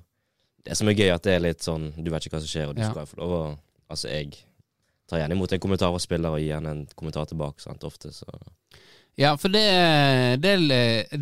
[0.65, 2.69] det som er gøy, at det er litt sånn Du vet ikke hva som skjer,
[2.69, 2.91] og du Ja.
[2.93, 3.43] skal få lov å
[3.91, 4.37] Altså, jeg
[5.09, 8.13] tar gjerne imot en kommentar og spiller, og gir gjerne en kommentar tilbake, sant, ofte,
[8.15, 8.27] så
[9.19, 9.65] Ja, for det,
[10.41, 10.53] det,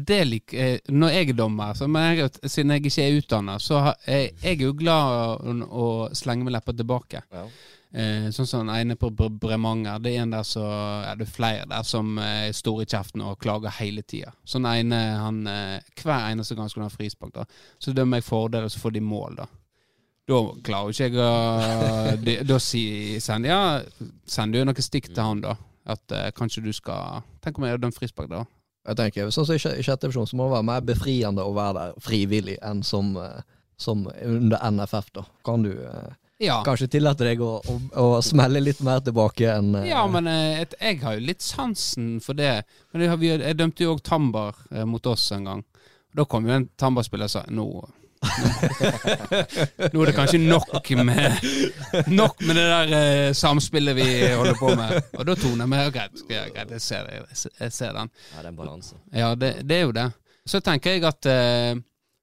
[0.06, 3.80] det lik, eh, Når jeg er dommer, så jeg, siden jeg ikke er utdannet, så
[3.80, 7.22] har, jeg, er jo glad å, å slenge med leppa tilbake.
[7.32, 7.46] ja.
[7.98, 9.98] Eh, sånn som den ene på Bre- Bremanger.
[10.04, 12.90] Det er en der så ja, det er flere der som eh, er store i
[12.92, 14.30] kjeften og klager hele tida.
[14.46, 17.46] Så den ene, han eh, Hver eneste gang skulle han ha frispark, da.
[17.82, 19.48] Så dømmer jeg fordel, og så får de mål, da.
[20.28, 23.62] Da klarer jo ikke jeg å Da sier sender ja,
[24.28, 25.56] sender jo noe stikk til han, da.
[25.88, 28.44] At eh, kanskje du skal Tenk om jeg hadde dømt frispark, da.
[28.88, 31.74] Jeg tenker, sånn som i sjette divisjon så må det være mer befriende å være
[31.80, 33.42] der frivillig enn som, eh,
[33.76, 35.10] som under NFF.
[35.18, 35.24] da.
[35.44, 36.60] Kan du eh, Ja.
[36.64, 40.60] kanskje tillate deg å, å, å smelle litt mer tilbake enn eh, Ja, men eh,
[40.62, 42.62] et, jeg har jo litt sansen for det.
[42.92, 45.64] Men det har vi, jeg dømte jo òg Tambar eh, mot oss en gang.
[46.14, 47.66] Da kom jo en Tambar-spiller og sa nå
[49.92, 51.36] Nå er det kanskje nok med
[52.10, 54.96] Nok med det der eh, samspillet vi holder på med.
[55.18, 55.92] Og da toner jeg med.
[55.94, 58.10] Greit, greit jeg, ser, det, jeg jeg ser den.
[58.32, 58.98] ja, det er en balanse.
[59.14, 60.08] Ja, det, det er jo det.
[60.48, 61.78] Så tenker jeg at eh,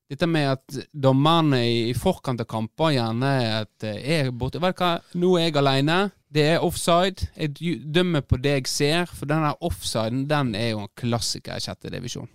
[0.10, 4.78] dette med at dommerne i, i forkant av kamper gjerne at eh, er borte Vet
[4.78, 6.00] du hva, nå er jeg alene.
[6.36, 7.30] Det er offside.
[7.40, 11.64] Jeg dømmer på det jeg ser, for den offsiden den er jo en klassiker i
[11.64, 12.30] sjette divisjon.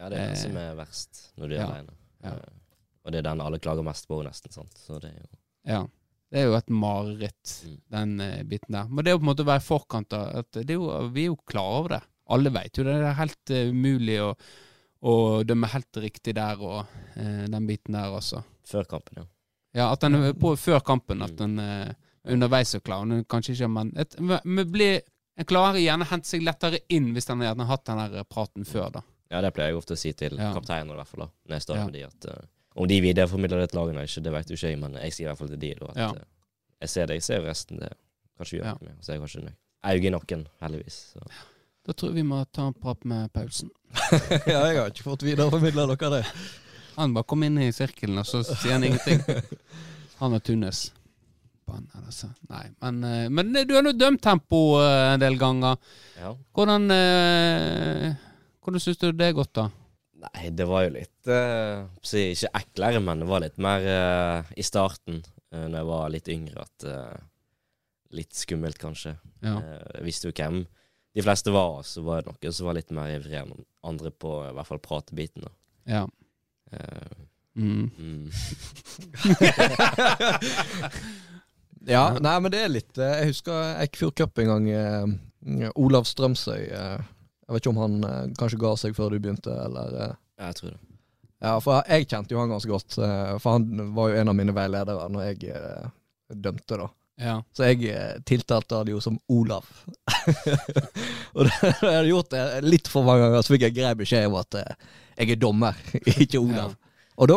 [0.00, 1.94] Ja, det er Eh, som er verst når du er ja, alene.
[2.24, 2.32] ja.
[2.34, 2.60] Eh,
[3.04, 4.50] Og det er den alle klager mest på, nesten.
[4.52, 4.72] sant?
[4.86, 5.28] Så det er jo
[5.70, 5.82] Ja.
[6.34, 7.78] Det er jo et mareritt, Mm.
[7.94, 8.88] den eh, biten der.
[8.88, 10.88] Men det er jo på en måte å være i forkant av at det jo,
[11.12, 12.02] Vi er jo klar over det.
[12.28, 12.94] Alle vet jo det.
[12.98, 14.34] Det er helt eh, umulig å,
[15.04, 16.86] å dømme helt riktig der og
[17.16, 18.42] eh, den biten der også.
[18.64, 19.26] Før kampen, ja.
[19.74, 21.36] Ja, at den er på før kampen, at Mm.
[21.36, 21.94] den eh,
[22.32, 23.04] underveis er klar.
[23.10, 25.02] Den kanskje ikke, men et, vi blir,
[25.36, 28.62] En klarer gjerne å hente seg lettere inn hvis den har hatt den der praten
[28.64, 29.00] før, da.
[29.32, 30.52] Ja, det pleier jeg ofte å si til Ja.
[30.54, 31.84] kapteinen i hvert fall da, når jeg står Ja.
[31.88, 34.54] med de, at uh, om de videreformidler det til lagene eller ikke, det vet jo
[34.54, 36.08] ikke jeg, men jeg sier i hvert fall til de da, at Ja.
[36.10, 36.22] uh,
[36.80, 37.90] jeg ser det, jeg ser resten, det
[38.38, 38.74] kanskje gjør Ja.
[38.78, 39.56] noe med, så jeg har ikke noe
[39.90, 41.00] øye i nakken, heldigvis.
[41.18, 41.20] Så.
[41.84, 43.70] Da tror jeg vi må ta en prat med Paulsen.
[44.48, 46.22] ja, jeg har ikke fått videreformidla dere det.
[46.96, 49.20] Han bare kom inn i sirkelen, og så sier han ingenting.
[50.20, 50.86] Han og Tunes.
[51.74, 52.28] Altså.
[52.52, 55.78] Nei, men, eh, men du har nå dømt tempo eh, en del ganger.
[56.20, 56.30] Ja.
[56.54, 58.12] Hvordan eh,
[58.64, 59.66] Hvordan syns du det er gått, da?
[60.24, 61.82] Nei, det var jo litt, eh,
[62.20, 65.18] ikke eklere, men det var litt mer eh, i starten,
[65.52, 67.18] eh, når jeg var litt yngre, at eh,
[68.20, 69.16] litt skummelt, kanskje.
[69.44, 69.58] Ja.
[69.58, 70.62] Eh, Jeg visste jo hvem
[71.14, 73.52] de fleste var, så var det noen som var litt mer ivrige enn
[73.86, 75.42] andre på i hvert fall pratebiten.
[75.46, 75.52] da.
[75.98, 76.04] ja.
[76.72, 77.20] Eh,
[77.54, 77.90] Mm.
[77.98, 78.30] mm.
[81.86, 84.68] Ja, nei, men det er litt eh, Jeg husker Eikfjord Cup en gang.
[84.72, 86.62] eh, Olav Strømsøy.
[86.72, 86.98] eh,
[87.44, 90.14] Jeg vet ikke om han eh, kanskje ga seg før du begynte, eller eh,
[90.46, 90.80] jeg tror det.
[91.44, 92.94] Ja, for jeg kjente jo han ganske godt.
[92.96, 95.36] For han var jo en av mine veiledere når jeg
[96.40, 96.86] dømte, da.
[97.20, 97.36] Ja.
[97.54, 99.66] Så jeg eh, tiltalte han jo som Olav.
[101.34, 104.28] og det, jeg hadde gjort det litt for mange ganger, så fikk jeg grei beskjed
[104.30, 104.76] om at eh,
[105.20, 105.78] jeg er dommer,
[106.24, 106.74] ikke Olav.
[107.14, 107.36] Og da,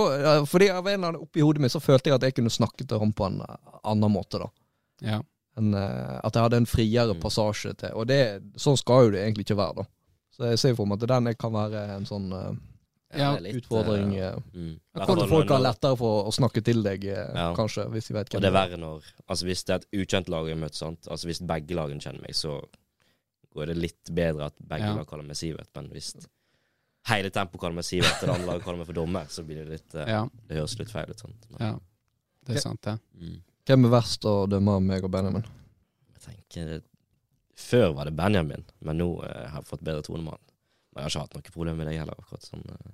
[0.49, 2.87] fordi av en eller annen oppi hodet mitt så følte jeg at jeg kunne snakke
[2.89, 4.47] til ham på en annen måte, da.
[5.05, 5.19] Ja.
[5.57, 7.21] En, eh, at jeg hadde en friere Mm.
[7.21, 9.85] passasje til Og det, sånn skal jo det egentlig ikke være, da.
[10.37, 12.27] Så jeg ser for meg at den kan være en sånn
[13.15, 14.09] Ja, litt, utfordring.
[14.19, 14.71] Uh, mm.
[15.07, 17.53] Fall folk har lettere for å snakke til deg, eh, Ja.
[17.55, 20.27] kanskje, hvis de vet Og det er verre når Altså Hvis det er et ukjent
[20.29, 21.07] lag jeg møter, sant?
[21.07, 22.57] Altså hvis begge lagene kjenner meg, så
[23.55, 24.95] går det litt bedre at begge Ja.
[24.95, 25.69] lag kaller meg Sivert.
[25.75, 26.15] Men hvis
[27.07, 29.63] hele tempoet kaller meg Sivert, og det andre laget kaller meg for dommer, så blir
[29.63, 30.23] det litt uh, ja.
[30.47, 31.19] Det høres litt feil ut.
[31.19, 31.47] sant?
[31.49, 31.79] Men, ja.
[32.43, 32.97] Det er sant, det.
[33.15, 35.47] mm, Hvem er verst å dømme av meg og Benjamin?
[36.13, 36.81] jeg tenker
[37.55, 40.43] Før var det Benjamin, men nå uh, har jeg fått bedre tone med han.
[40.97, 42.17] Men jeg har ikke hatt noe problem med deg heller.
[42.17, 42.63] akkurat sånn.
[42.73, 42.93] eh,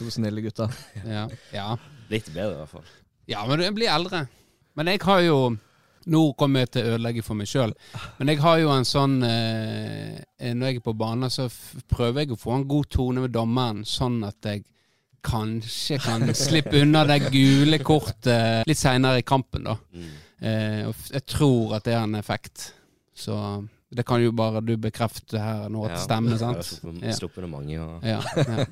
[0.00, 0.70] To snille gutter.
[1.06, 1.24] Ja.
[1.54, 1.66] ja.
[2.10, 2.88] Litt bedre, i hvert fall.
[3.30, 4.24] Ja, men jeg blir eldre.
[4.74, 5.36] Men jeg har jo
[6.10, 7.74] Nå kommer jeg til å ødelegge for meg sjøl,
[8.16, 10.14] men jeg har jo en sånn eh,
[10.56, 11.44] Når jeg er på banen, så
[11.92, 14.64] prøver jeg å få en god tone med dommeren, sånn at jeg
[15.20, 19.76] kanskje kan slippe unna det gule kortet litt seinere i kampen, da.
[19.92, 20.08] Mm.
[20.40, 22.70] Eh, og jeg tror at det har en effekt.
[23.12, 23.36] Så
[23.90, 26.68] det kan jo bare du bekrefte her nå at det stemmer, sant?
[27.02, 27.14] Ja.
[27.16, 27.78] sluppet det mange.
[27.82, 28.66] Og, Ja, ja.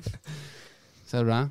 [1.09, 1.41] Ser du det?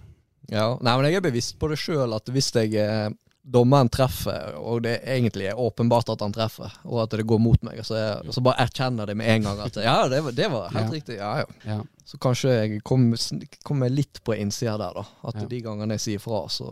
[0.48, 3.10] Ja, nei, men jeg er bevisst på det sjøl, at hvis jeg eh,
[3.48, 7.62] dommeren treffer, og det egentlig er åpenbart at han treffer, og at det går mot
[7.64, 10.48] meg, så, jeg, så bare erkjenner det med en gang at ja, det, var- det
[10.52, 10.94] var helt Ja.
[10.98, 11.16] riktig.
[11.16, 11.46] Ja, ja.
[11.64, 11.78] Ja.
[12.08, 13.16] Så kanskje jeg kommer
[13.64, 15.04] kom litt på innsida der, da.
[15.28, 15.46] At Ja.
[15.48, 16.68] de gangene jeg sier fra, så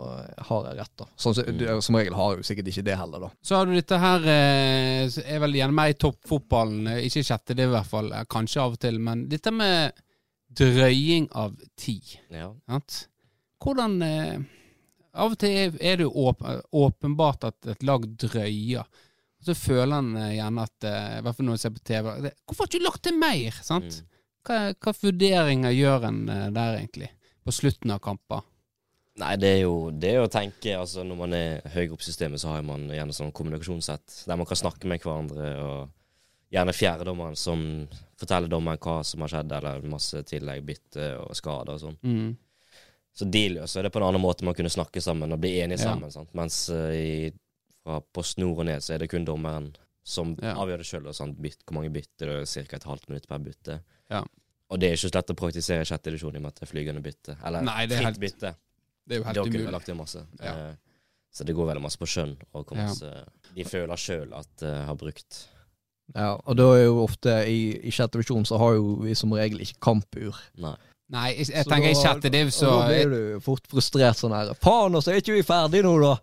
[0.49, 1.05] har jeg rett, da.
[1.17, 3.31] Sånn, som- som regel har jeg jo sikkert ikke det heller, da.
[3.43, 7.55] Så har du dette her eh, er vel igjen meg i toppfotballen, eh, ikke sjette
[7.57, 9.93] det i hvert fall, eh, kanskje av og til, men dette med
[10.57, 12.19] drøying av tid.
[12.31, 12.53] ja.
[13.63, 14.39] Hvordan eh,
[15.17, 16.13] Av og til er- det jo
[16.77, 18.85] åpenbart at et lag drøyer.
[19.47, 22.07] Så føler han eh, gjerne at eh, I hvert fall når han ser på TV
[22.11, 23.59] Hvorfor har du ikke lagt til mer?
[23.63, 23.99] Sant?
[24.01, 24.07] Mm.
[24.47, 27.11] Hva, hva vurderinger gjør en eh, der, egentlig?
[27.47, 28.43] På slutten av kamper?
[29.21, 32.09] Nei, det er jo det er å tenke altså Når man er høyere opp i
[32.09, 36.75] systemet, så har man gjerne sånn kommunikasjonssett der man kan snakke med hverandre, og gjerne
[36.77, 37.63] fjerdedommeren som
[38.21, 41.97] forteller dommeren hva som har skjedd, eller masse tillegg, bytte og skader og sånn.
[42.05, 42.29] Mm.
[43.17, 45.79] Så de løser det på en annen måte man kunne snakke sammen og bli enige
[45.81, 45.91] Ja.
[45.95, 46.11] sammen.
[46.13, 46.35] Sant?
[46.37, 47.31] Mens uh, i,
[47.83, 49.71] fra på snor og ned så er det kun dommeren
[50.05, 50.53] som Ja.
[50.55, 51.09] avgjør det sjøl.
[51.09, 52.77] Hvor mange bytter, det er ca.
[52.77, 53.81] et halvt minutt per bytte.
[54.11, 54.21] Ja.
[54.71, 56.61] Og det er ikke så lett å praktisere i sjette divisjon i og med at
[56.61, 57.37] det er flygende bytte.
[57.47, 58.55] Eller Nei, det er fritt helt- bytte.
[59.07, 59.73] Det er jo helt kunne vi umulig.
[59.73, 60.27] lagt inn masse.
[60.43, 60.53] Ja.
[60.71, 60.75] Eh,
[61.33, 62.37] så det går veldig masse på skjønn.
[62.55, 62.83] Og Ja.
[62.87, 63.25] masse
[63.55, 65.47] de føler sjøl at de har brukt.
[66.15, 69.31] Ja, og da er jo ofte i, i sjette divisjon så har jo vi som
[69.33, 70.37] regel ikke kampur.
[70.59, 70.77] Nei.
[71.15, 74.49] Nei, jeg, jeg tenker i chatter div, så da blir du fort frustrert sånn her
[74.59, 76.17] Faen, og så er ikke vi ferdig nå, da!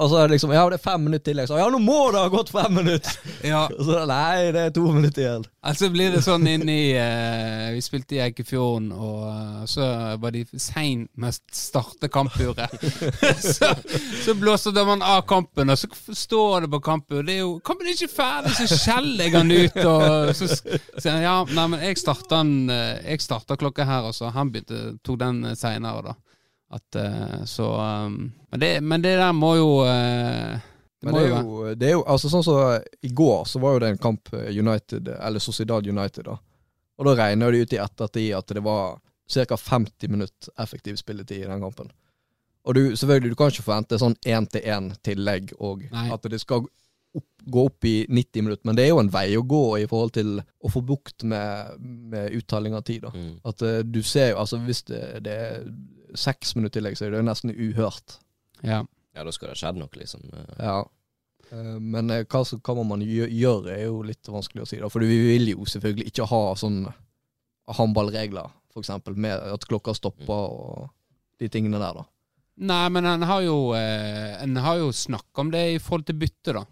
[0.00, 1.36] Og så er det liksom Ja, det er fem minutter til.
[1.36, 1.58] Liksom.
[1.60, 3.18] ja, nå må det ha gått fem minutter!
[3.52, 5.44] Ja, Og så nei, det er to minutter igjen.
[5.66, 9.88] altså blir det sånn inni eh, Vi spilte i Eikefjorden, og eh, så
[10.22, 12.72] var de sein med å starte kampuret.
[13.58, 13.72] så,
[14.24, 17.90] så blåser man av kampen, og så står det på kampuret Det er jo Kampen
[17.90, 21.84] er ikke ferdig, så skjeller jeg han ut, og så sier han ja, nei, men
[21.84, 26.16] jeg starta eh, Jeg starta klokka her, og så han begynte tok den seinere, da.
[26.72, 30.56] At uh, så um, men, det, men det der må jo uh,
[31.02, 32.58] det Men må det er jo, det er jo altså sånn som
[33.02, 36.36] I går så var jo det en kamp eh, United, eller Sociedad United, da.
[37.00, 39.00] Og da regner de ut i ettertid at det var
[39.34, 39.56] ca.
[39.56, 41.90] 50 minutter effektiv spilletid i den kampen.
[42.62, 46.06] Og du, selvfølgelig, du kan ikke forvente sånn én-til-én-tillegg, og Nei.
[46.14, 48.66] at det skal opp, gå opp i 90 minutter.
[48.68, 51.82] Men det er jo en vei å gå i forhold til å få bukt med,
[51.82, 53.08] med uttelling av tid.
[53.08, 53.10] da.
[53.10, 53.32] Mm.
[53.50, 55.66] At uh, du ser jo, altså hvis det, det er
[56.14, 58.18] seks minutter tillegg, så er det jo nesten uhørt.
[58.62, 58.82] Ja.
[59.14, 60.22] Ja, da skal det ha skjedd noe, liksom.
[60.58, 60.76] Ja.
[61.52, 64.68] Eh, Men eh, hva, så- hva må man gjør, gjøre, er jo litt vanskelig å
[64.68, 64.78] si.
[64.80, 66.86] da For vi vil jo selvfølgelig ikke ha sånn
[67.68, 70.88] håndballregler, eksempel, med at klokka stopper og
[71.38, 72.04] de tingene der, da.
[72.62, 76.18] Nei, men en har jo eh, En har jo snakka om det i forhold til
[76.20, 76.64] bytte, da.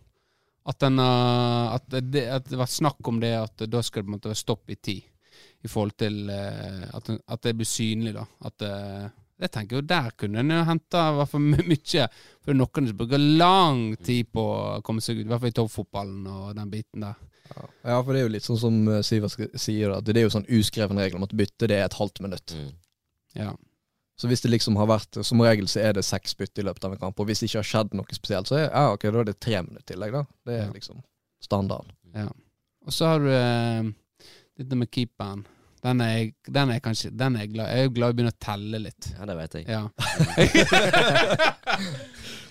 [0.71, 4.11] At, en, at, det, at det var snakk om det at da skal det på
[4.13, 5.03] en måte være stopp i tid.
[5.65, 8.27] I forhold til at, at det blir synlig, da.
[8.45, 8.63] At
[9.41, 11.07] Det tenker jo Der kunne en henta
[11.41, 12.07] mye.
[12.45, 15.57] For noen som bruker lang tid på å komme seg ut, i hvert fall i
[15.57, 17.17] toppfotballen og den biten der.
[17.83, 20.31] Ja, for det er jo litt sånn som eh, Sivert sier, at det er jo
[20.37, 22.55] sånn uskreven regel om at bytte det er et halvt minutt.
[22.55, 22.69] Mm.
[23.41, 23.55] Ja.
[24.21, 26.85] Så hvis det liksom har vært Som regel så er det seks bytte i løpet
[26.85, 29.11] av en kamp, og hvis det ikke har skjedd noe spesielt, så er ja, okay,
[29.11, 30.23] da er det tre minutter tillegg, da.
[30.47, 30.73] Det er Ja.
[30.77, 31.01] liksom
[31.43, 31.97] standarden.
[32.87, 33.89] Og så har du eh,
[34.61, 35.43] dette med keeperen.
[35.81, 38.45] Den er, den er kanskje den er glad, jeg er glad i å begynne å
[38.45, 39.07] telle litt.
[39.17, 39.65] Ja, det vet jeg.
[39.69, 39.89] Ja.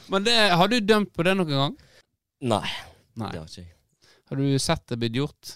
[0.10, 1.76] Men det, har du dømt på det noen gang?
[2.50, 2.70] Nei,
[3.20, 3.32] Nei.
[3.36, 3.74] det har ikke jeg.
[4.30, 5.56] Har du sett det blitt gjort?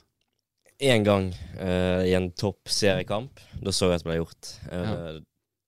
[0.83, 1.27] En gang
[1.61, 4.49] uh, i en topp seriekamp, da så jeg at det ble gjort.
[4.73, 5.19] Eh,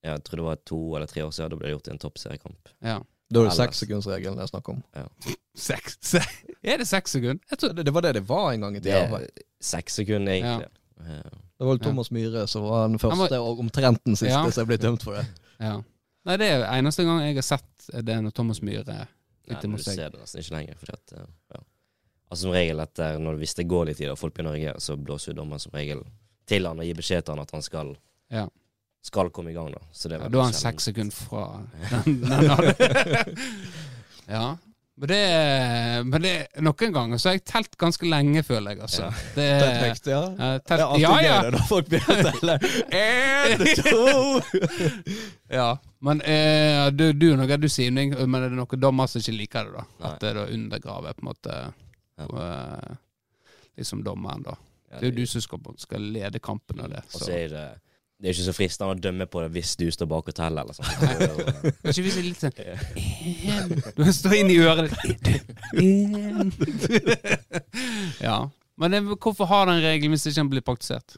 [0.05, 2.01] Jeg tror det var to eller tre år siden da ble det gjort i en
[2.01, 2.69] topp seriekamp.
[2.85, 2.97] Ja.
[3.33, 4.81] Da er det sekssekundsregelen det jeg snakker om.
[4.93, 5.05] Ja.
[5.57, 6.21] Seks se-
[6.61, 7.41] Er det seks sekunder?
[7.49, 8.99] Jeg tror, Det, det var det det var en gang i tida.
[9.07, 9.25] er
[9.65, 10.69] seks sekunder, egentlig.
[11.01, 14.49] Eh, Det var vel Thomas Myhre som var den første, og omtrent den siste, Ja.
[14.51, 15.25] som er blitt dømt for det.
[15.59, 15.81] ja.
[16.25, 18.83] Nei, det er eneste gang jeg har sett det når Thomas Myhre
[19.47, 20.75] Nei, men du ser det nesten ikke lenger.
[20.81, 21.59] Fordi at, eh, ja.
[22.31, 24.81] Altså Som regel etter når hvis det går litt tid og folk begynner å reagere,
[24.81, 26.01] så blåser jo dommeren som regel
[26.49, 27.95] til han og gir beskjed til han at han skal
[28.31, 28.47] Ja.
[29.05, 29.77] Skal komme i gang, da.
[29.93, 31.61] Så det er Ja, da er han seks sekunder fra
[32.05, 33.35] den, den.
[34.27, 34.57] Ja.
[34.97, 39.01] Men det, men det Noen ganger så har jeg telt ganske lenge, føler jeg, altså.
[39.09, 39.23] Ja.
[39.35, 40.21] Det Det, er høyt, ja.
[40.29, 41.33] Telt, Det er alltid ja, ja.
[41.41, 42.55] gøy når folk begynner å telle.
[43.01, 44.05] En, to
[45.57, 45.67] ja.
[46.05, 49.67] Men eh, du, du, noe du sier, men er det noen dommer som ikke liker
[49.67, 49.85] det, da.
[49.99, 50.11] Nei.
[50.13, 51.57] At det da undergraver på en måte
[52.23, 52.95] eh,
[53.75, 54.55] liksom dommeren, da.
[54.95, 57.03] Det er jo du som skal, skal lede kampen av det.
[57.09, 57.25] Og Så.
[57.25, 57.65] så er det
[58.15, 60.63] Det er ikke så fristende å dømme på det hvis du står bak og teller,
[60.63, 60.87] eller sånn.
[60.95, 62.55] Så, Kanskje hvis det er litt sånn
[63.97, 65.25] Du står inn i øret ditt.
[68.23, 68.37] Ja.
[68.79, 71.17] Men det, hvorfor har den regelen hvis det ikke blir praktisert?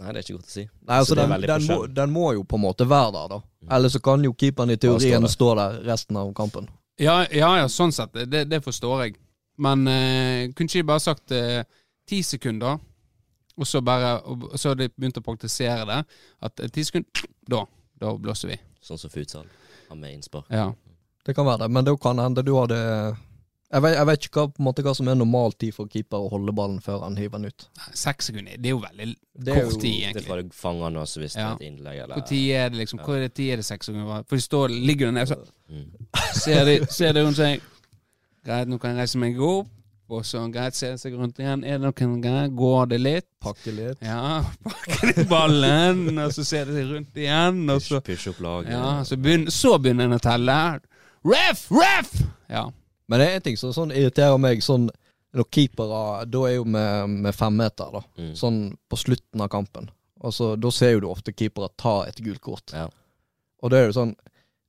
[0.00, 0.64] Nei, det er ikke godt å si.
[0.64, 3.40] Nei, altså den, den, må, den må jo på en måte være der, da.
[3.40, 3.72] Mm.
[3.76, 6.70] Eller så kan jo keeperen i teorien stå der resten av kampen.
[7.00, 8.16] Ja, ja, ja sånn sett.
[8.28, 9.18] Det, det forstår jeg.
[9.60, 11.60] Men uh, kunne ikke de bare sagt eh,
[12.08, 12.80] ti sekunder,
[13.60, 16.02] og så bare og, og så har de begynt å praktisere det?
[16.46, 17.64] At ti sekunder, da,
[18.00, 18.60] da blåser vi.
[18.84, 19.48] Sånn som futsal.
[19.88, 20.48] Har med innspark.
[20.54, 20.70] Ja.
[21.26, 22.76] Det kan være det, men det kan hende du hadde
[23.70, 25.90] Jeg vet, jeg vet ikke hva, på en måte, hva som er normal tid for
[25.92, 27.66] keeper å holde ballen før han hiver den ut.
[27.94, 30.24] Seks sekunder, det er jo veldig Det er kort tid, Det er egentlig.
[30.26, 32.80] fra du fanger den også, hvis det er et innlegg, eller Hvor tid er det
[32.80, 33.02] liksom?
[33.04, 34.24] Hvor er det tid er det seks sekunder?
[34.26, 36.08] For de står, ligger der nede, så mm.
[36.40, 37.68] ser de, ser de rundt seg.
[38.48, 39.68] Greit, nå kan jeg reise meg opp.
[40.10, 41.62] Og så greit, se seg rundt igjen.
[41.62, 42.48] Er det noen greier?
[42.50, 43.26] Går det litt?
[43.42, 44.00] Pakke litt.
[44.02, 48.32] Ja, pakke litt ballen, og så ser de seg rundt igjen, og så Push, push
[48.32, 48.72] opp laget.
[48.74, 50.56] Ja, så begynner, så begynner en å telle.
[51.30, 51.68] Ref!
[51.70, 52.16] Ref!
[52.50, 52.66] Ja.
[53.10, 54.88] Men det er en ting som sånn irriterer meg, sånn
[55.36, 58.02] når keepere Da er jo med, med femmeter, da.
[58.18, 58.32] Mm.
[58.38, 58.58] Sånn
[58.90, 59.90] på slutten av kampen.
[60.26, 62.74] Altså, Da ser jo du ofte keepere ta et gult kort.
[62.74, 62.88] Ja.
[63.62, 64.14] Og det er jo sånn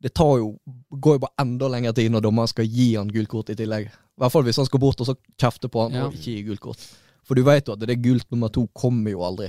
[0.01, 0.53] Det tar jo
[0.91, 3.89] går jo bare enda lengre tid når dommeren skal gi han gult kort i tillegg.
[4.21, 6.03] I hvert fall hvis han skal bort og så kjefte på han Ja.
[6.05, 6.83] og ikke gi gult kort.
[7.25, 9.47] For du vet jo at det gult nummer to kommer jo aldri.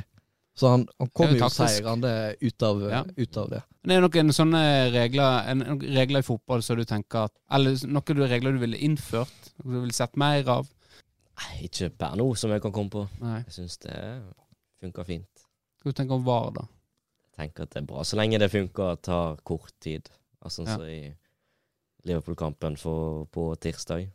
[0.56, 3.02] Så han, han kommer er jo seirende ut, av- Ja.
[3.16, 3.62] ut av det.
[3.85, 7.32] Men det er noen sånne regler en, noen regler i fotball som du tenker at
[7.50, 9.52] Eller noen regler du ville innført?
[9.62, 10.68] Du ville sett mer av?
[11.38, 13.08] Nei, ikke per nå, som jeg kan komme på.
[13.20, 13.42] Nei.
[13.44, 14.22] Jeg syns det
[14.80, 15.46] funker fint.
[15.82, 16.66] Hva du tenker om VAR, da?
[17.32, 18.02] Jeg tenker at det er bra.
[18.04, 20.08] Så lenge det funker, tar kort tid.
[20.44, 20.66] Altså Ja.
[20.66, 21.14] sånn som i
[22.04, 22.76] Liverpool-kampen
[23.32, 24.11] på tirsdag.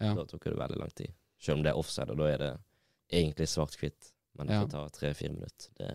[0.00, 0.14] Ja.
[0.14, 1.12] Da tok det veldig lang tid.
[1.40, 2.50] Selv om det er offside, og da er det
[3.12, 4.12] egentlig svart-hvitt.
[4.38, 4.64] Men det Ja.
[4.66, 5.68] tar ta tre-fire minutter.
[5.78, 5.90] Det,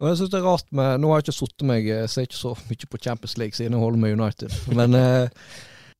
[0.00, 2.22] Og jeg synes det er rart med Nå har jeg ikke sittet meg Jeg ser
[2.26, 4.50] ikke så mye på Champions League siden jeg holder med United.
[4.76, 5.28] Men eh,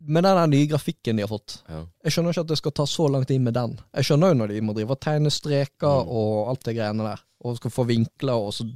[0.06, 1.86] med den nye grafikken de har fått ja.
[2.04, 3.78] Jeg skjønner ikke at det skal ta så lang tid med den.
[3.94, 6.08] Jeg skjønner jo når de må drive og tegne streker Mm.
[6.10, 8.66] og alt det greiene der, og skal få vinkler og så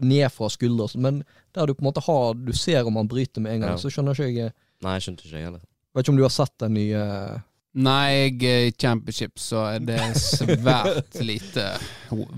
[0.00, 1.22] ned fra skulder, men
[1.54, 3.76] der du på en måte har Du ser om han bryter med en gang, Ja.
[3.76, 5.60] så skjønner ikke jeg Nei, jeg skjønte ikke jeg heller.
[5.94, 7.42] Vet ikke om du har sett den nye
[7.74, 11.64] Nei, i championship, så er det svært lite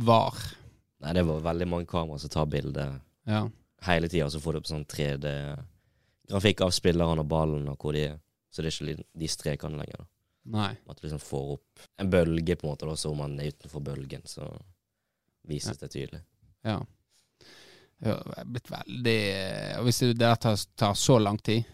[0.07, 0.39] VAR.
[1.05, 2.87] Nei, det var veldig mange kameraer som tar bilde
[3.29, 3.43] Ja.
[3.85, 8.07] hele tida, så får du opp sånn 3D-grafikk av spillerne og ballen og hvor de
[8.09, 8.17] er.
[8.51, 10.01] Så det er ikke de strekene lenger.
[10.01, 10.07] da.
[10.57, 10.71] Nei.
[10.89, 13.51] At du liksom får opp en bølge, på en måte, da, så om man er
[13.53, 14.49] utenfor bølgen, så
[15.47, 16.23] vises det tydelig.
[16.65, 16.79] Ja.
[18.01, 19.21] Ja, det er blitt veldig
[19.79, 21.65] og Hvis det tar, tar så lang tid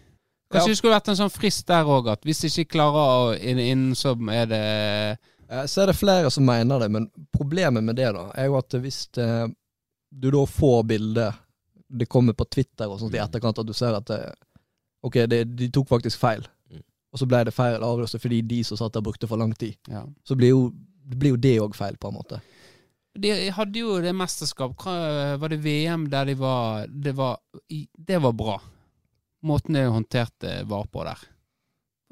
[0.53, 0.73] Kanskje Ja.
[0.73, 3.59] det skulle vært en sånn frist der òg, at hvis de ikke klarer å inn,
[3.59, 4.61] inn så er det
[5.53, 8.69] Jeg ser det flere som mener det, men problemet med det da er jo at
[8.81, 9.27] hvis det,
[10.13, 11.33] du da får bildet
[11.93, 13.27] Det kommer på Twitter og sånt i Mm.
[13.27, 14.33] etterkant at du ser at det,
[15.03, 16.41] Ok, det, de tok faktisk feil.
[16.71, 16.81] Mm.
[17.13, 19.75] Og så ble det feil avgjørelse fordi de som satt der, brukte for lang tid.
[19.89, 20.05] Ja.
[20.25, 20.71] Så blir jo,
[21.05, 22.39] det blir jo det òg feil, på en måte.
[23.19, 27.37] De hadde jo det mesterskap hva, Var det VM der de var Det var,
[27.69, 28.59] det var bra.
[29.43, 31.19] Måten de håndterte var på der.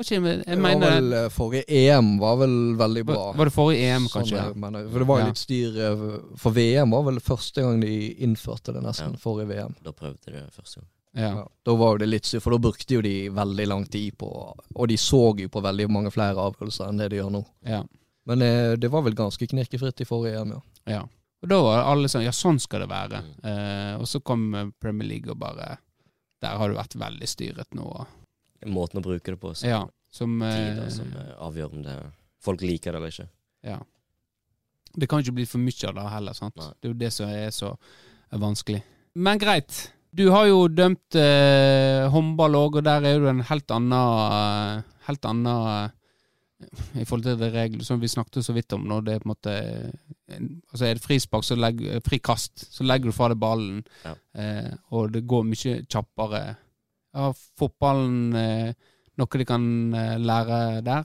[0.02, 3.26] Jeg, jeg Det var vel, eh, forrige EM var vel veldig bra.
[3.38, 4.38] var, det forrige EM, Sånn kanskje?
[4.48, 4.88] jeg mener.
[4.90, 5.28] For det var jo Ja.
[5.30, 7.92] litt styr eh, For VM var vel første gang de
[8.26, 9.12] innførte det, nesten.
[9.14, 9.18] Ja.
[9.22, 9.76] Forrige VM.
[9.84, 10.88] Da prøvde de det første gang.
[11.14, 11.30] Ja.
[11.36, 11.48] Ja.
[11.68, 14.30] Da var det litt styr, for da brukte jo de veldig lang tid på
[14.76, 17.46] Og de så jo på veldig mange flere avgjørelser enn det de gjør nå.
[17.66, 17.84] ja.
[18.26, 20.62] Men eh, det var vel ganske knirkefritt i forrige EM, ja.
[20.88, 21.02] Ja.
[21.44, 23.22] Og da var alle sånn Ja, sånn skal det være.
[23.22, 23.46] Mm.
[23.50, 25.78] Eh, og så kom eh, Premier League og bare
[26.42, 27.88] Der har det vært veldig styret nå.
[28.72, 29.82] Måten å bruke det på, Som, Ja.
[30.12, 31.96] Som eh, tider som eh, avgjør om det
[32.44, 33.28] folk liker det eller ikke.
[33.64, 33.78] Ja.
[34.92, 36.58] Det kan ikke bli for mye av det heller, sant.
[36.60, 36.72] Nei.
[36.82, 37.72] Det er jo det som er så
[38.42, 38.82] vanskelig.
[39.16, 39.92] Men greit.
[40.12, 44.88] Du har jo dømt eh, håndball òg, og der er jo en helt annen eh,
[45.08, 45.94] Helt annen eh,
[46.96, 49.00] I forhold til det regler som vi snakket så vidt om nå.
[49.06, 49.56] Det er på en måte
[50.72, 54.14] Altså er det frispark, så legger frikast, så legger du fra deg ballen, Ja.
[54.34, 56.56] eh, og det går mye kjappere.
[57.14, 58.74] Har fotballen eh,
[59.20, 61.04] noe de kan eh, lære der?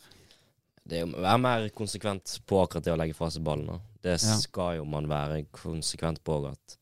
[0.86, 3.66] Det er å være mer konsekvent på akkurat det å legge fra seg ballen.
[3.66, 3.78] da.
[4.02, 4.36] Det Ja.
[4.38, 6.76] skal jo man være konsekvent på at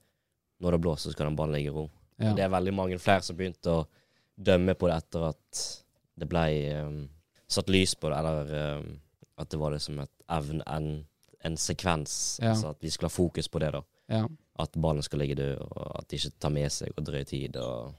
[0.60, 1.88] når det blåser, så skal den ballen ligge i ro.
[2.18, 3.86] Det er veldig mange flere som begynte å
[4.36, 5.64] dømme på det etter at
[6.18, 6.44] det ble
[6.84, 7.08] um,
[7.54, 8.94] satt lys på det, eller um,
[9.40, 10.88] at det var liksom et evne, en,
[11.44, 12.16] en sekvens.
[12.42, 12.52] Ja.
[12.52, 13.82] Altså at vi skulle ha fokus på det, da.
[14.12, 14.24] Ja.
[14.62, 17.56] At ballen skal ligge død, og at de ikke tar med seg og drøyer tid.
[17.58, 17.94] Og,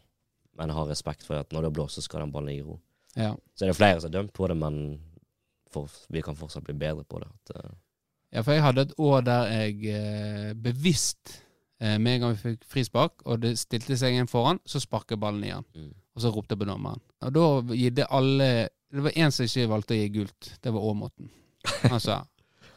[0.55, 2.77] men har respekt for at når det blåser, skal den ballen ligge i ro.
[3.15, 3.33] ja.
[3.55, 5.01] Så er det flere som er dømt på det, men
[5.71, 7.27] for, vi kan fortsatt bli bedre på det.
[7.27, 7.73] At, uh,
[8.35, 11.41] Ja, for jeg hadde et år der jeg eh, bevisst
[11.79, 15.19] eh, Med en gang vi fikk frispark, og det stilte seg en foran, så sparket
[15.21, 15.67] ballen i han.
[15.75, 15.93] mm.
[16.15, 17.01] Og så ropte jeg på dommeren.
[17.25, 20.51] Og da gitt alle Det var én som ikke valgte å gi gult.
[20.63, 21.30] Det var Åmåten.
[21.91, 22.21] Han sa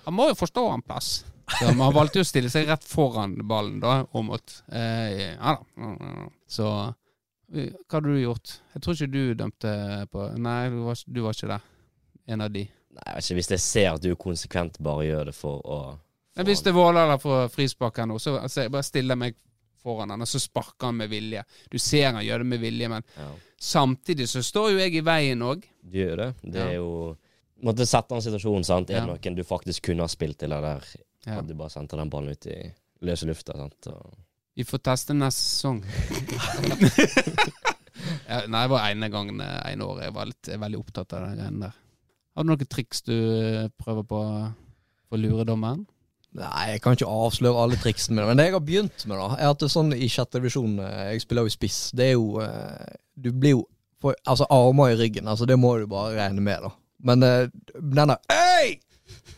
[0.04, 1.24] Han må jo forstå en plass.
[1.48, 4.62] Så Han valgte jo å stille seg rett foran ballen, da, Aamodt.
[4.72, 5.86] Eh, ja da.
[6.48, 6.66] Så
[7.54, 8.58] eh, hva hadde du gjort?
[8.74, 9.74] Jeg tror ikke du dømte
[10.12, 11.70] på Nei, du var, du var ikke der.
[12.28, 12.66] En av de.
[12.68, 15.78] Nei, jeg vet ikke, Hvis jeg ser at du konsekvent bare gjør det for å
[16.36, 19.22] Men hvis det er der får frispark her nå, så altså, jeg bare stiller jeg
[19.24, 19.38] meg
[19.82, 21.42] foran han, og så sparker han med vilje.
[21.70, 23.28] Du ser han gjør det med vilje, men ja,
[23.60, 25.64] samtidig så står jo jeg i veien òg.
[25.82, 26.28] Du gjør det.
[26.42, 26.68] Det Ja.
[26.68, 27.16] er jo
[27.58, 28.90] Måtte sette en situasjon, sant.
[28.94, 30.78] Er det noen du faktisk kunne ha spilt til, eller
[31.26, 32.70] hadde du bare sendt den ballen ut i
[33.02, 33.56] løse lufta?
[33.58, 33.88] sant?
[33.90, 34.12] Og,
[34.54, 35.80] Vi får teste neste sesong.
[38.28, 41.26] nei, det var ene gangen eh, ene året jeg var litt, jeg veldig opptatt av
[41.26, 41.74] den greien der.
[42.38, 44.20] Har du noen triks du eh, prøver på
[45.08, 45.82] for å lure dommeren?
[46.36, 48.26] Nei, jeg kan ikke avsløre alle triksene mine.
[48.28, 50.76] Men det jeg har begynt med, da, er at det er sånn i sjette divisjon
[50.84, 51.78] eh, Jeg spiller jo spiss.
[51.96, 53.62] Det er jo eh, Du blir jo
[53.98, 56.74] for, Altså, armer i ryggen, altså det må du bare regne med, da.
[57.08, 58.76] Men denne Øy!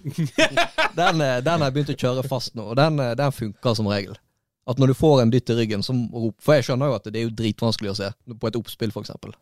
[0.95, 3.77] den, eh, den har jeg begynt å kjøre fast nå, og den, eh, den funker
[3.77, 4.17] som regel.
[4.69, 7.07] At når du får en dytt i ryggen, så rop For jeg skjønner jo at
[7.09, 9.33] det er jo dritvanskelig å se på et oppspill, eksempel.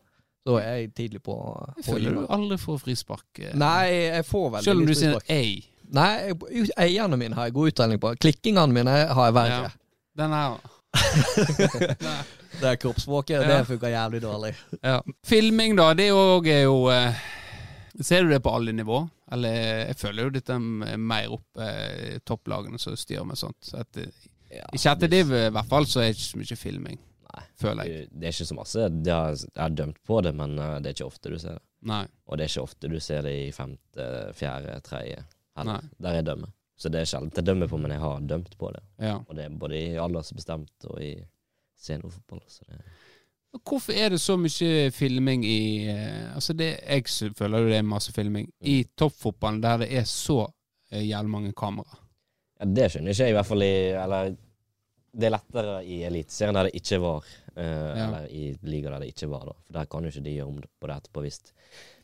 [0.46, 1.34] Så er jeg tidlig på,
[1.76, 3.26] Jeg føler du aldri får frispark.
[3.42, 3.56] eh.
[3.58, 5.66] Nei, jeg får veldig Selv om du sier ei.
[5.96, 6.33] Nei,
[6.77, 8.11] eierne mine har jeg god uttelling på.
[8.20, 9.61] Klikkingene mine har jeg verre.
[9.68, 9.70] Ja.
[10.18, 10.59] Den her
[12.59, 13.59] Det er kroppsspråket, Ja.
[13.59, 14.55] det funker jævlig dårlig.
[14.83, 15.01] Ja.
[15.27, 15.92] Filming, da.
[15.94, 17.14] Det òg er jo eh,
[18.01, 19.03] Ser du det på alle nivå?
[19.33, 19.55] Eller
[19.88, 23.59] jeg føler jo dette er mer opp eh, topplagene som styrer med sånt.
[23.62, 24.11] Så at, eh,
[24.55, 26.98] ja, I sjette det- div i hvert fall så er det ikke så mye filming,
[27.35, 28.09] Nei, føler jeg.
[28.12, 28.88] det, er ikke så masse.
[29.05, 31.59] Det har, jeg har dømt på det, men eh, det er ikke ofte du ser
[31.59, 31.64] det.
[31.92, 32.05] Nei.
[32.27, 35.20] Og det er ikke ofte du ser det i femte, fjerde, tredje.
[35.59, 35.88] Heller.
[36.03, 36.49] Der jeg dømmer.
[36.79, 38.83] Så det er sjelden jeg dømmer på, men jeg har dømt på det.
[39.03, 39.16] Ja.
[39.27, 41.12] Og det er både i aldersbestemt og i
[41.79, 42.40] seniorfotball.
[42.49, 42.81] Så det,
[43.64, 47.83] Hvorfor er det så mye filming i eh, Altså det, Jeg føler jo det er
[47.87, 50.42] masse filming i toppfotballen der det er så
[50.92, 51.97] eh, jævlig mange kamera.
[52.61, 53.73] ja, det skjønner ikke jeg, i hvert fall i
[54.05, 54.37] Eller
[55.18, 57.25] det er lettere i Eliteserien der det ikke var.
[57.57, 59.53] eh, Eller i liga der det ikke var, da.
[59.66, 61.40] For der kan jo ikke de gjøre om på det etterpå, hvis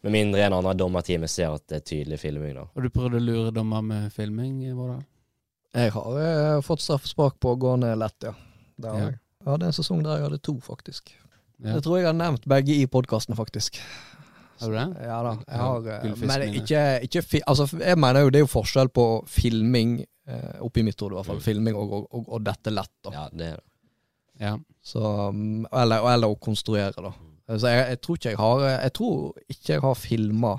[0.05, 2.67] Med mindre en annen dommerteamet ser at det er tydelig filming, da.
[2.75, 4.59] Har du prøvd å lure dommer med filming?
[4.77, 5.03] Vårdal?
[5.75, 8.35] Jeg har eh, fått straffespark på å gå ned lett, ja.
[8.77, 9.05] Det har Ja.
[9.11, 9.19] jeg.
[9.45, 11.11] Jeg hadde en sesong der jeg hadde to, faktisk.
[11.65, 11.75] Ja.
[11.75, 13.81] Det tror jeg har nevnt begge i podkasten, faktisk.
[14.61, 15.03] Har du det?
[15.09, 15.33] Ja da.
[15.49, 18.89] Jeg har, eh, men ikke, ikke fi, Altså, jeg mener jo det er jo forskjell
[18.95, 21.47] på filming, eh, oppi mitt hode i hvert fall, Mm.
[21.49, 23.11] filming og, og, og, og dette lett, da.
[23.11, 23.65] Ja, det er det.
[24.41, 24.57] Ja.
[24.83, 27.13] Så, um, eller, eller å konstruere, da.
[27.49, 29.17] Så jeg, jeg tror ikke jeg har Jeg tror
[29.53, 30.55] ikke jeg har filma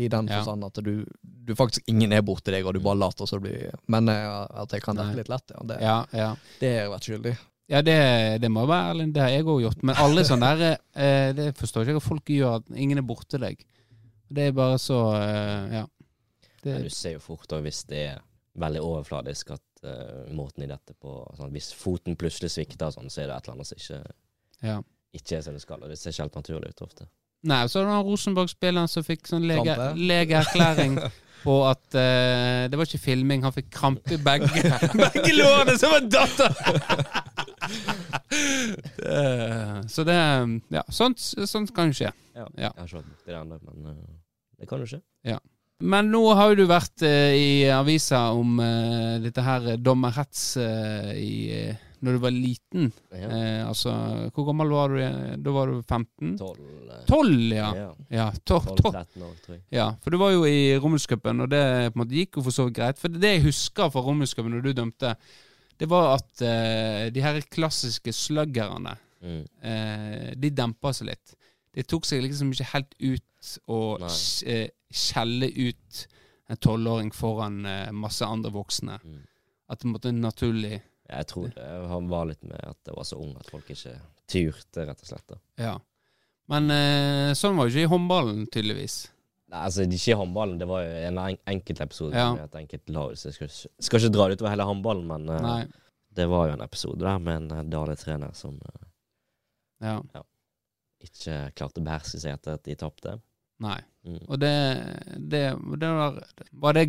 [0.00, 0.38] i den Ja.
[0.38, 3.48] forstand at du, du faktisk ingen er borti deg, og du bare later som du
[3.48, 5.64] blir Men eh, at jeg kan dette litt lett, ja.
[5.66, 6.28] Det, ja, ja.
[6.60, 7.34] det har jeg vært skyldig.
[7.70, 7.96] Ja, det,
[8.42, 9.08] det må være ærlig.
[9.14, 9.82] Det har jeg òg gjort.
[9.86, 13.06] Men alle sånne der eh, Det forstår ikke jeg at folk gjør, at ingen er
[13.06, 13.60] borte deg.
[14.30, 15.84] Det er bare så eh, Ja.
[16.64, 18.18] Men du ser jo fort òg hvis det er
[18.60, 21.14] veldig overfladisk, at uh, måten i dette på.
[21.38, 24.00] Sånn, hvis foten plutselig svikter, sånn, så er det et eller annet som ikke,
[24.66, 24.74] Ja.
[25.16, 25.82] Ikke er som det skal.
[25.82, 27.08] Og det ser ikke helt naturlig ut ofte.
[27.50, 30.98] Nei, så er det han Rosenborg-spilleren som fikk sånn lege, legeerklæring
[31.44, 34.60] på at uh, Det var ikke filming, han fikk krampe i begge,
[35.00, 36.52] begge lårene som en datter!
[39.90, 40.16] Så det
[40.72, 42.12] Ja, sånt, sånt kan jo skje.
[42.36, 42.44] Ja.
[42.56, 42.70] Ja.
[42.76, 43.96] Jeg har ikke det ennå, men uh,
[44.60, 45.00] det kan jo skje.
[45.26, 45.40] Ja.
[45.80, 48.60] Men nå har jo du vært uh, i avisa om
[49.24, 52.86] dette her dommerhets i Når du var liten.
[53.12, 53.28] Ja.
[53.28, 53.90] Eh, altså,
[54.32, 55.00] hvor gammel var du?
[55.44, 56.38] Da var du 15?
[56.38, 56.60] 12,
[56.94, 57.66] eh, 12, ja.
[57.76, 57.90] ja.
[58.10, 59.62] Ja, to- to- 12-13 år, tror jeg.
[59.76, 61.60] Ja, for du var jo i Romerscupen, og det
[61.92, 62.98] på en måte gikk jo for så vidt greit.
[63.02, 65.12] For det jeg husker fra Romerscupen, når du dømte,
[65.80, 69.42] det var at eh, de her klassiske sluggerne, Mm.
[69.62, 71.34] eh, de dempa seg litt.
[71.76, 73.98] Det tok seg liksom ikke helt ut å
[74.48, 76.06] eh, skjelle ut
[76.48, 78.96] en tolvåring foran eh, masse andre voksne.
[79.04, 79.18] Mm.
[79.68, 80.80] At det måtte naturlig
[81.10, 83.96] Jeg tror det han var litt med at det var så ung at folk ikke
[84.30, 85.26] turte, rett og slett.
[85.26, 85.38] da.
[85.58, 85.72] Ja.
[86.50, 89.00] Men eh, sånn var jo ikke i håndballen, tydeligvis.
[89.50, 92.28] Nei, altså Ikke i håndballen, det var jo en en enkeltepisode Ja.
[92.34, 93.16] med et enkelt lag.
[93.18, 93.48] Så jeg skal,
[93.82, 95.64] skal ikke dra det utover hele håndballen, men eh,
[96.14, 98.86] det var jo en episode der med en eh, Dale-trener som eh,
[99.90, 99.96] Ja.
[101.02, 103.16] ikke klarte å beherske seg etter at de tapte.
[103.60, 103.78] Nei.
[104.08, 104.18] Mm.
[104.32, 104.50] Og det,
[105.28, 105.40] det,
[105.82, 106.14] det var,
[106.62, 106.86] var det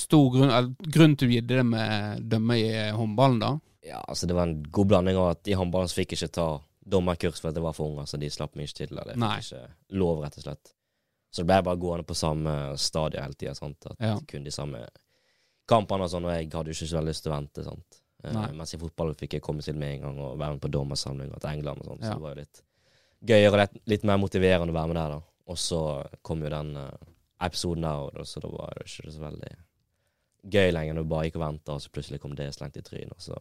[0.00, 3.52] stor grunn, grunn til å gi det med dømme i håndballen, da?
[3.86, 6.34] Ja, altså Det var en god blanding av at i håndballen så fikk jeg ikke
[6.40, 6.48] ta
[6.88, 8.00] dommerkurs for at jeg var for ung.
[8.02, 8.96] Altså De slapp meg ikke til.
[8.98, 9.36] Eller jeg Nei.
[9.38, 10.72] fikk ikke lov, rett og slett.
[11.30, 13.54] Så det ble bare gående på samme stadie hele tida.
[13.54, 14.18] At Ja.
[14.26, 14.82] kun de samme
[15.68, 17.64] kampene og sånn, og jeg hadde jo ikke så veldig lyst til å vente.
[17.64, 18.00] sant?
[18.24, 18.50] Eh, Nei.
[18.52, 21.38] mens i fotball fikk jeg komme til med en gang og være med på dommersamlinger
[21.40, 22.00] til England og sånn.
[22.02, 22.08] Ja.
[22.08, 22.62] Så det var jo litt
[23.28, 25.20] gøyere og litt, litt mer motiverende å være med der, da.
[25.48, 25.80] Og så
[26.22, 27.08] kom jo den eh,
[27.46, 29.52] episoden der, og så da var det ikke så veldig
[30.48, 32.84] gøy lenger når du bare gikk og venta, og så plutselig kom det slengt i
[32.84, 33.20] trynet.
[33.22, 33.36] så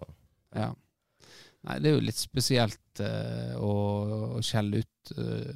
[0.56, 0.74] Ja.
[1.68, 3.72] Nei, det er jo litt spesielt uh, å,
[4.38, 5.56] å skjelle ut uh,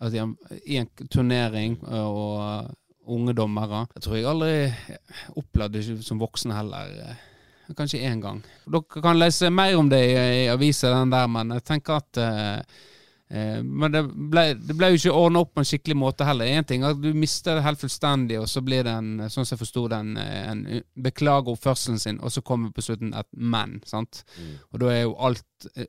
[0.00, 0.28] altså,
[0.62, 4.54] i en, turnering uh, og unge dommere Jeg tror jeg aldri
[5.40, 7.18] opplevde det som voksen heller.
[7.76, 8.40] Kanskje én gang.
[8.70, 12.22] Dere kan lese mer om det i, i avisa, den der, men jeg tenker at
[13.30, 16.48] Men det ble, det ble jo ikke ordna opp på en skikkelig måte heller.
[16.50, 19.46] Én ting er at du mister det helt fullstendig, og så blir det en, sånn
[19.46, 20.64] som jeg forsto den, eh, en
[20.98, 23.76] beklager oppførselen sin, og så kommer på slutten et men.
[23.86, 24.24] sant?
[24.34, 24.56] mm.
[24.72, 25.46] Og da er jo alt,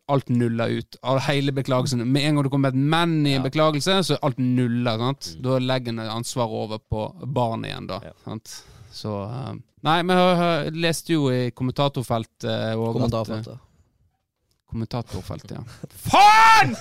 [0.08, 1.00] alt nulla ut.
[1.02, 2.06] Av hele beklagelsen.
[2.06, 3.48] Med en gang det kommer et men i en Ja.
[3.50, 4.98] beklagelse, så er alt nulla.
[5.02, 5.34] sant?
[5.38, 5.42] Mm.
[5.48, 8.00] Da legger en ansvaret over på barnet igjen, da.
[8.06, 8.14] Ja.
[8.26, 8.64] sant?
[8.94, 13.58] Så eh, Nei, vi jeg, leste jo i kommentatorfeltet Kommentarfeltet.
[14.72, 15.63] Kommentatorfeltet, ja.
[15.89, 16.76] Faen!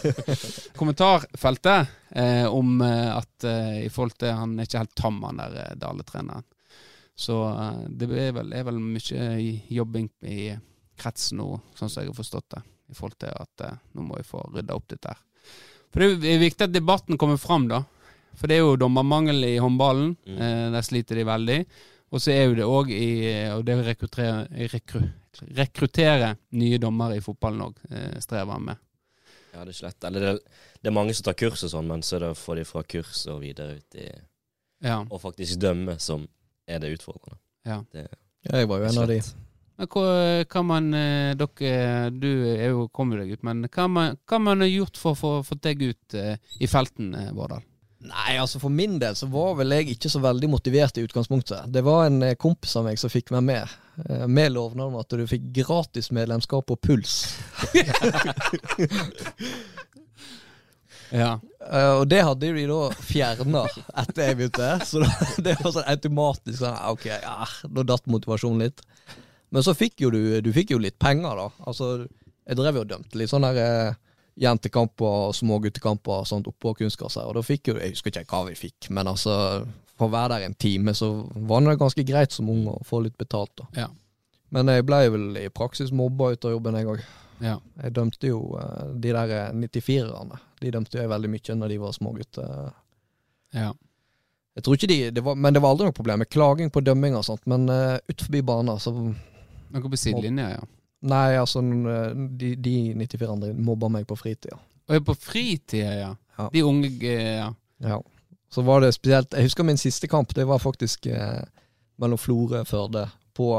[0.78, 5.41] Kommentarfeltet eh, om eh, at eh, i forhold til Han er ikke helt tam, han
[5.43, 6.47] der eh, Dale-treneren.
[7.18, 9.26] Så eh, det er vel, er vel mye
[9.74, 10.53] jobbing i
[11.01, 12.62] kretsen nå, sånn som jeg har forstått det.
[12.91, 15.24] I forhold til at eh, nå må vi få rydda opp dette her.
[15.91, 17.82] For det er viktig at debatten kommer fram, da.
[18.38, 20.14] For det er jo dommermangel i håndballen.
[20.28, 20.38] Mm.
[20.38, 21.59] Eh, der sliter de veldig.
[22.11, 23.11] Og så er jo det òg i
[23.55, 25.03] Og det å rekruttere, rekru,
[25.57, 28.80] rekruttere nye dommere i fotballen òg, eh, strever han med.
[29.53, 30.05] Ja, det er ikke lett.
[30.07, 30.32] Eller det,
[30.80, 32.82] det er mange som tar kurs og sånn, men så er det får de fra
[32.86, 34.09] kurs og videre ut i
[34.80, 35.01] Ja.
[35.11, 36.28] Og faktisk dømme som
[36.66, 37.38] er det utfordrende.
[37.66, 37.82] ja.
[37.93, 38.07] Det
[38.47, 39.20] ja Jeg var jo en av de.
[39.76, 43.88] Men hva kan man eh, Dere, du er jo, kom jo deg ut, men hva
[43.88, 47.62] man, hva man har gjort for å få deg ut eh, i felten, Vårdal?
[48.01, 51.69] Nei, altså for min del så var vel jeg ikke så veldig motivert i utgangspunktet.
[51.69, 53.75] Det var en eh, kompis av meg som fikk meg med,
[54.07, 57.19] eh, med lovnad om at du fikk gratis medlemskap på Puls.
[61.11, 61.41] Ja.
[61.73, 63.65] Eh, og det hadde de da fjerna
[64.03, 64.71] etter jeg begynte.
[64.87, 65.03] Så
[65.45, 68.85] det var sånn automatisk sånn Ok, ja, da datt motivasjonen litt.
[69.51, 71.49] Men så fikk jo du Du fikk jo litt penger, da.
[71.67, 72.07] Altså,
[72.47, 73.99] jeg drev jo og dømte litt sånn der,
[74.41, 77.26] jentekamper og småguttekamper og sånt oppå kunstgresset.
[77.28, 79.34] Og da fikk jo Jeg husker ikke hva vi fikk, men altså
[79.99, 83.03] For å være der en time, så var det ganske greit som ung å få
[83.05, 83.66] litt betalt, da.
[83.76, 83.88] Ja.
[84.51, 87.03] Men jeg ble vel i praksis mobba ut av jobben, jeg òg.
[87.45, 87.59] ja.
[87.82, 90.41] Jeg dømte jo eh, de der eh, 94-erne.
[90.61, 92.72] De dømte jeg veldig mye når de var smågutter.
[93.55, 93.70] ja.
[94.59, 96.82] Jeg tror ikke de, det var, Men det var aldri noe problem med klaging på
[96.82, 97.45] dømming og sånt.
[97.49, 98.93] Men uh, ut forbi banen, så
[99.70, 100.64] Noe på sidelinja, ja.
[101.01, 104.59] Nei, altså eh, de, de 94 andre mobba meg på fritida.
[104.91, 106.11] Og på fritida, ja.
[106.37, 106.49] Ja.
[106.53, 107.49] De unge eh, ja.
[107.81, 108.03] Ja.
[108.51, 110.35] Så var det spesielt Jeg husker min siste kamp.
[110.35, 111.43] Det var faktisk eh,
[112.01, 113.53] mellom Florø og Førde, på,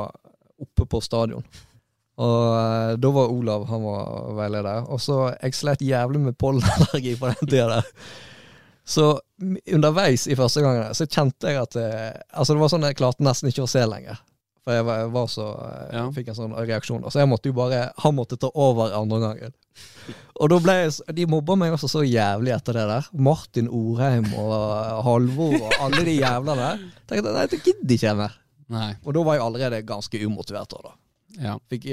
[0.61, 1.45] oppe på stadion.
[2.21, 4.89] Og eh, da var Olav han var veileder.
[4.91, 7.87] Og så Jeg slet jævlig med pollenallergi på den tida der.
[8.83, 9.13] Så
[9.71, 13.23] underveis i første gangen så kjente jeg at eh, Altså det var sånn jeg klarte
[13.25, 14.19] nesten ikke å se lenger.
[14.61, 15.45] For jeg var, jeg var så
[15.91, 16.03] Jeg Ja.
[16.13, 17.03] fikk en sånn reaksjon.
[17.09, 19.53] Så jeg måtte jo bare Han måtte ta over andre gangen.
[20.39, 23.07] Og da ble jeg, De mobba meg også så jævlig etter det der.
[23.13, 26.79] Martin Orheim og Halvor og alle de jævla der.
[27.09, 28.37] Tenkte nei, det gidder ikke jeg mer.
[28.69, 28.95] Nei.
[29.03, 30.69] Og da var jeg allerede ganske umotivert.
[30.83, 30.93] da.
[31.41, 31.57] Ja.
[31.71, 31.85] Fikk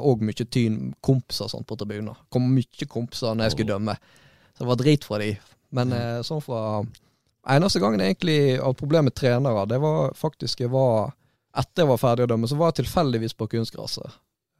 [0.00, 2.14] òg mye tyn kompiser sånn på tribuner.
[2.30, 3.96] Kom mye kompiser når jeg skulle dømme.
[4.54, 5.38] Så det var drit fra de.
[5.72, 6.84] Men eh, sånn fra
[7.48, 11.12] Eneste gangen egentlig av problemet med trenere, det var faktisk jeg var
[11.54, 14.06] Etter jeg var ferdig å dømme, så var jeg tilfeldigvis på kunstgresset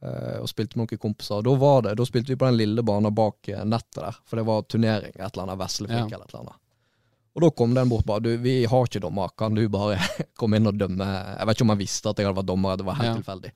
[0.05, 1.41] eh, og spilte med noen kompiser.
[1.45, 4.37] Da var det, da spilte vi på den lille banen bak eh, nettet der, for
[4.41, 5.15] det var turnering.
[5.15, 6.15] Et eller annet Veslefink Ja.
[6.17, 6.59] eller et eller annet.
[7.33, 9.97] Og da kom den bort bare du, vi har ikke dommer, kan du bare
[10.37, 11.07] komme inn og dømme?
[11.39, 13.15] Jeg vet ikke om jeg visste at jeg hadde vært dommer, det var helt Ja.
[13.23, 13.53] tilfeldig.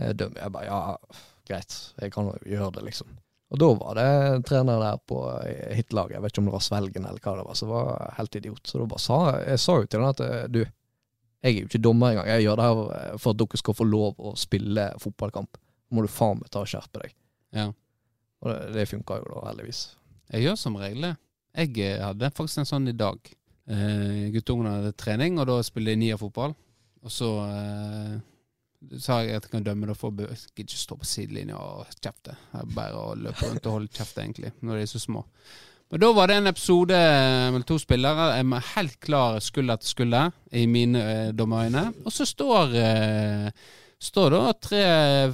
[0.00, 0.40] Jeg, Dømme.
[0.42, 0.96] Jeg bare ja,
[1.46, 3.14] greit, jeg kan jo gjøre det, liksom.
[3.52, 6.54] Og da var det en trener der på eh, hitlaget, jeg vet ikke om det
[6.56, 8.62] var Svelgen eller hva det var, som var helt idiot.
[8.66, 10.62] Så da bare sa jeg sa jo til han at eh, du,
[11.42, 13.76] jeg er jo ikke dommer engang, jeg gjør det her eh, for at dere skal
[13.78, 15.58] få lov å spille fotballkamp.
[15.92, 17.16] Må du faen meg ta og skjerpe deg.
[17.58, 17.70] ja.
[18.42, 19.80] Og det, det funka jo da, heldigvis.
[20.32, 21.12] Jeg gjør som regel det.
[21.62, 23.32] Jeg eh, hadde faktisk en sånn i dag.
[23.70, 26.54] Eh, Guttungene hadde trening, og da spilte de nier-fotball.
[27.02, 28.16] Og så eh,
[28.98, 32.34] sa jeg at jeg kan dømme, da for jeg ikke stå på sidelinja og kjefte.
[32.54, 35.22] Jeg bare å løpe rundt og holde kjeft, egentlig, når de er så små.
[35.92, 36.98] Men da var det en episode
[37.52, 38.30] med to spillere.
[38.38, 41.82] Jeg var helt klar skulder til skulder i mine eh, dommerøyne.
[42.06, 43.50] Og så står eh,
[44.02, 44.86] Står da tre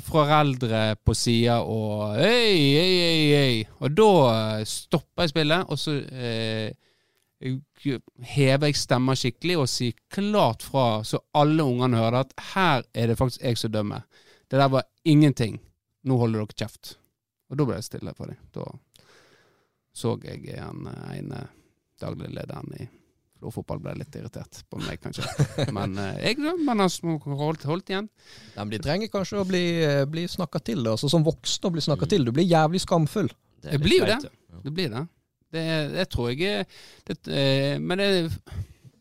[0.04, 3.60] foreldre på sida og Hei, hei, hei, hei.
[3.78, 6.74] Og da eh, stopper jeg spillet, og så eh,
[8.34, 13.12] hever jeg stemma skikkelig og sier klart fra, så alle ungene hører at her er
[13.12, 14.02] det faktisk jeg som dømmer.
[14.50, 15.62] Det der var ingenting.
[16.02, 16.96] Nå holder dere kjeft.
[17.48, 18.42] Og da ble det stille for dem.
[19.98, 21.42] Da så jeg han eh, ene
[21.98, 22.88] daglig lederen i
[23.38, 25.22] Flo fotball ble litt irritert på meg, kanskje.
[25.76, 28.08] Men jeg jeg men han holdt, holdt igjen.
[28.56, 30.96] Nei, men de trenger kanskje å bli, eh, bli snakka til, da.
[30.96, 32.26] Altså, som voksen å bli snakka til.
[32.26, 33.30] Du blir jævlig skamfull.
[33.62, 34.32] Det, Det blir jo det.
[34.64, 35.04] Det blir det.
[35.54, 36.66] Det, det tror jeg er
[37.06, 38.10] det, eh, Men det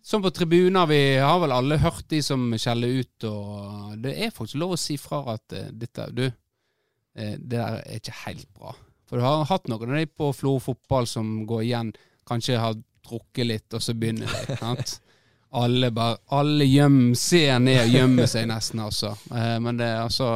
[0.08, 4.30] Sånn på tribuner, vi har vel alle hørt de som skjeller ut, og det er
[4.32, 8.48] faktisk lov å si fra at eh, dette Du, eh, det der er ikke helt
[8.56, 8.72] bra.
[9.08, 11.92] For du har hatt noen av de på Flo fotball som går igjen,
[12.28, 12.76] kanskje har
[13.08, 14.58] drukket litt, og så begynner de.
[14.60, 14.98] sant?
[15.56, 19.14] Alle bare Alle gjem, ser ned og gjemmer seg nesten, altså.
[19.32, 20.28] Eh, Men det er altså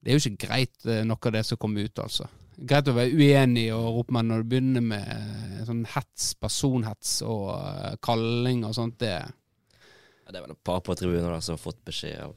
[0.00, 2.28] Det er jo ikke greit, eh, noe av det som kommer ut, altså.
[2.56, 7.18] Greit å være uenig og rope, men når du begynner med eh, sånn hets, personhets
[7.28, 11.60] og kalling og sånt, det Ja, Det er vel et par på tribunen som har
[11.62, 12.32] fått beskjed av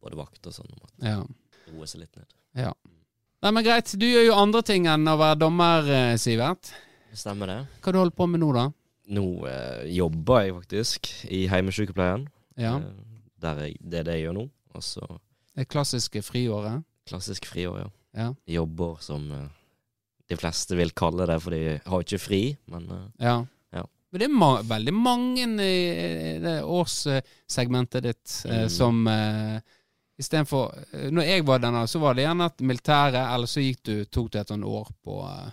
[0.00, 1.18] både vakt og sånn om at Ja.
[1.74, 2.26] roe seg litt ned.
[2.54, 2.72] ja.
[3.44, 3.90] Nei, men greit.
[4.00, 6.70] Du gjør jo andre ting enn å være dommer, eh, Sivert.
[7.14, 7.58] Stemmer det.
[7.84, 8.62] Hva du holder på med nå, da?
[9.14, 12.24] Nå eh, jobber jeg faktisk i heimesykepleien.
[12.56, 12.78] Ja.
[12.78, 14.46] Eh, jeg, det er det jeg gjør nå.
[14.74, 15.04] Også
[15.54, 16.82] Det klassiske friåret.
[17.06, 17.90] klassisk friår, ja.
[18.16, 18.30] Ja.
[18.48, 19.44] Jobber som eh,
[20.32, 22.42] de fleste vil kalle det, for de har jo ikke fri,
[22.72, 23.36] men eh, Ja.
[23.74, 23.84] Ja.
[24.10, 28.68] Men det er ma veldig mange i det årssegmentet ditt eh, Mm.
[28.72, 29.04] som
[30.18, 33.80] Istedenfor eh, Når jeg var der, så var det gjerne at militæret, eller så gikk
[33.88, 35.52] du, tok du et sånt år på eh,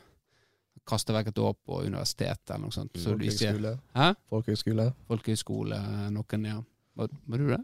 [0.92, 2.96] Kaste vekk et år på universitetet eller noe sånt.
[2.98, 3.76] Så Folkehøyskole.
[3.96, 4.08] Hæ?
[4.34, 4.88] Folkehøyskole.
[5.08, 5.78] Folkehøyskole,
[6.12, 6.56] noen, ja.
[6.98, 7.60] Var, var du det?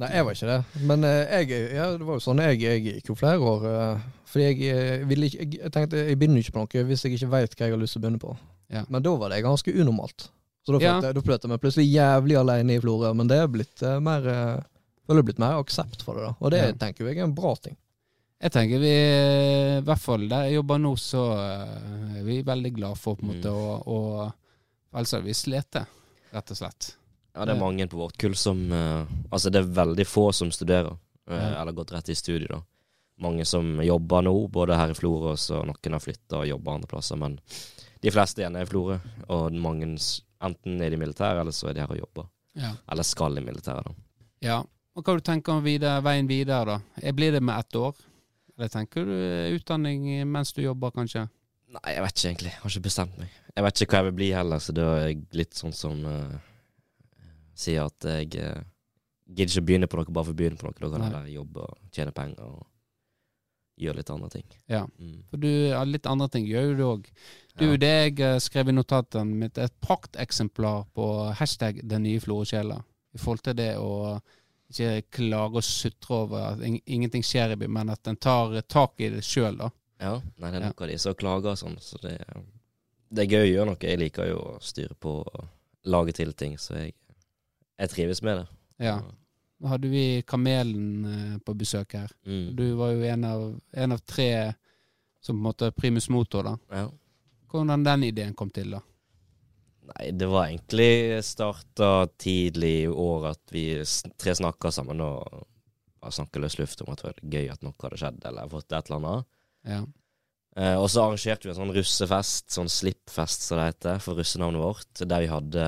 [0.00, 0.82] Nei, jeg var ikke det.
[0.90, 3.64] Men eh, jeg, ja, det var jo sånn, jeg, jeg gikk jo flere år.
[3.72, 7.16] eh, fordi jeg, eh, ville ikke, jeg, tenkte jeg begynner ikke på noe hvis jeg
[7.16, 8.36] ikke vet hva jeg har lyst til å begynne på.
[8.76, 8.84] Ja.
[8.92, 10.28] Men da var det ganske unormalt.
[10.66, 10.94] Så da Ja.
[10.96, 13.12] følte, jeg, da følte jeg meg plutselig jævlig alene i Florø.
[13.16, 14.28] Men det er blitt eh, mer
[15.06, 16.22] eh, føler det blitt mer aksept for det.
[16.26, 16.72] da Og det Ja.
[16.72, 17.76] tenker jeg er en bra ting.
[18.42, 18.90] Jeg tenker vi,
[19.78, 23.22] i hvert fall der jeg jobber nå, så eh, er vi veldig glad for på
[23.24, 24.32] en måte å, å
[24.96, 25.84] Ellers hadde vi sliter,
[26.32, 26.96] rett og slett.
[27.34, 30.48] ja, det er mange på vårt kull som uh, Altså, det er veldig få som
[30.50, 30.92] studerer,
[31.28, 31.60] uh, Ja.
[31.60, 32.62] eller gått rett i studiet, da.
[33.20, 36.72] Mange som jobber nå, både her i Florø, og så noen har flytta og jobber
[36.78, 37.38] andre plasser, men
[38.00, 38.98] de fleste igjen er i Florø,
[39.28, 39.84] og mange
[40.40, 42.28] enten er de militære, eller så er de her og jobber.
[42.54, 42.72] Ja.
[42.92, 43.92] Eller skal i militæret, da.
[44.40, 44.62] ja.
[44.96, 46.76] Og hva du tenker om videre, veien videre, da?
[47.02, 47.96] Eh, Blir det med ett år?
[48.56, 51.26] Eller tenker du eh, utdanning mens du jobber, kanskje?
[51.76, 52.52] Nei, jeg vet ikke egentlig.
[52.54, 53.34] Jeg har ikke bestemt meg.
[53.56, 55.98] Jeg vet ikke hva jeg vil bli heller, så da er jeg litt sånn som
[56.06, 56.38] uh,
[57.58, 58.62] sier at jeg uh,
[59.26, 60.78] gidder ikke å begynne på noe bare for å begynne på noe.
[60.78, 62.64] Da kan jeg heller jobbe og tjene penger og
[63.82, 64.46] gjøre litt andre ting.
[64.72, 64.82] Ja.
[64.96, 65.18] Mm.
[65.28, 65.50] For du,
[65.90, 67.10] litt andre ting gjør jo du òg.
[67.58, 67.76] Du, Ja.
[67.82, 72.80] det jeg skrev i notatene mitt, er et prakteksemplar på hashtag 'den nye Florø-sjela'.
[73.16, 74.20] I forhold til det å
[74.70, 79.00] ikke klager og sutrer over at ingenting skjer i byen, men at en tar tak
[79.00, 79.70] i det sjøl, da.
[80.02, 82.16] Ja, nei, det er noen av de som klager og sånn, så det,
[83.08, 83.80] det er gøy å gjøre noe.
[83.80, 85.46] Jeg liker jo å styre på og
[85.86, 86.96] lage til ting, så jeg,
[87.78, 88.46] jeg trives med det.
[88.88, 88.98] Ja.
[89.56, 92.10] Da hadde vi Kamelen eh, på besøk her.
[92.28, 92.50] Mm.
[92.58, 94.30] Du var jo en av, en av tre
[95.24, 96.82] som på en måte primus motor, da.
[96.82, 96.90] Ja.
[97.50, 98.82] Hvordan den ideen kom til, da?
[99.86, 103.68] Nei, det var egentlig starta tidlig i år at vi
[104.18, 105.44] tre snakka sammen og
[106.06, 108.90] snakka løs luft om at det var gøy at noe hadde skjedd, eller fått et
[108.90, 109.30] eller annet.
[109.66, 109.80] Ja.
[110.56, 114.62] Eh, og så arrangerte vi en sånn russefest, sånn slippfest som det heter, for russenavnet
[114.62, 115.64] vårt, der vi hadde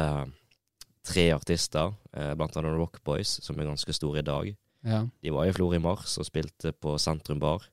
[1.09, 4.53] tre artister, eh, blant annet Rock Boys, som er ganske store i dag.
[4.87, 5.03] Ja.
[5.23, 7.67] De var i Flor i mars og spilte på Sentrum Bar.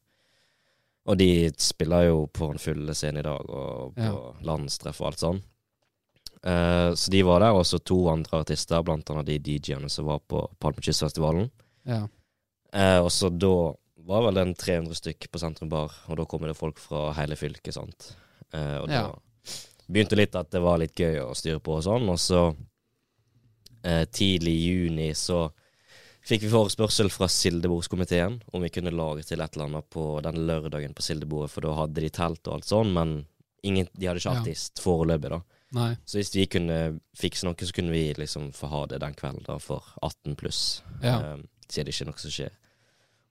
[1.05, 4.33] Og de spiller jo på en fulle scene i dag, og på Ja.
[4.41, 5.43] landstreff og alt sånn.
[6.45, 10.05] Eh, så de var der, og så to andre artister, blant annet de DJ-ene som
[10.05, 11.49] var på Palmekystfestivalen.
[11.85, 12.07] ja.
[12.75, 13.71] Uh, og så da
[14.03, 17.37] var vel en 300 stykk på Sentrum Bar, og da kommer det folk fra hele
[17.39, 18.09] fylket, sant.
[18.53, 19.03] Uh, og Ja.
[19.07, 19.53] da
[19.87, 22.53] begynte litt at det var litt gøy å styre på og sånn, og så
[24.11, 25.51] tidlig i juni så
[26.25, 30.39] fikk vi forespørsel fra Sildebordskomiteen om vi kunne lage til et eller annet på den
[30.49, 33.11] lørdagen på Sildebordet, for da hadde de telt og alt sånn, men
[33.63, 34.41] ingen, de hadde ikke Ja.
[34.41, 35.41] artist foreløpig, da.
[35.75, 35.91] Nei.
[36.07, 36.77] Så hvis vi kunne
[37.17, 40.61] fikse noe, så kunne vi liksom få ha det den kvelden da for 18 pluss.
[41.03, 41.17] Ja.
[41.35, 42.53] Um, så er det ikke noe som skjer.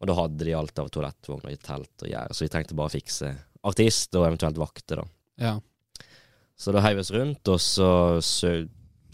[0.03, 2.93] Og da hadde de alt av toalettvogn og telt og gjerde, så vi trengte bare
[2.93, 3.31] fikse
[3.65, 5.07] artist og eventuelt vakter, da.
[5.41, 5.55] Ja.
[6.61, 7.89] Så da heiv vi oss rundt, og så,
[8.21, 8.53] så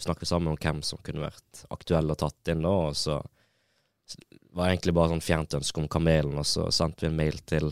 [0.01, 3.21] snakket vi sammen om hvem som kunne vært aktuelle og tatt inn, da, og så
[4.51, 7.39] var det egentlig bare sånn fjernt ønske om Kamelen, og så sendte vi en mail
[7.47, 7.71] til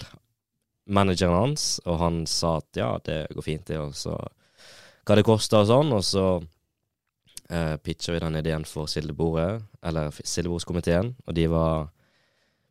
[0.89, 4.15] manageren hans, og han sa at ja, det går fint, det, og så
[5.09, 6.25] hva det kosta og sånn, og så
[7.49, 11.89] eh, pitcha vi den ideen for Sildebordet, eller Sildebordskomiteen, og de var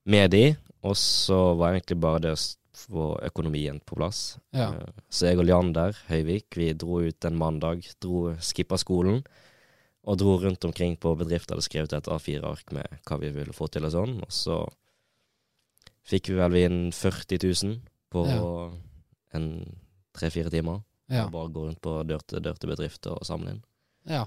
[0.09, 0.45] med de,
[0.87, 2.41] og så var egentlig bare det å
[2.79, 4.39] få økonomien på plass.
[4.55, 4.71] Ja.
[4.79, 9.25] Eh, Så jeg og Leander Høyvik, vi dro ut en mandag, dro, skippa skolen,
[10.09, 13.67] og dro rundt omkring på bedrifter, skrev ut et A4-ark med hva vi ville få
[13.69, 14.61] til og sånn, og så
[16.09, 17.75] fikk vi vel inn 40 000
[18.15, 18.71] på Ja.
[19.37, 19.49] en
[20.17, 20.81] tre-fire timer.
[21.09, 21.25] Ja.
[21.27, 23.63] Og bare gå rundt på dør til dør til bedrifter og samle inn.
[24.07, 24.27] ja.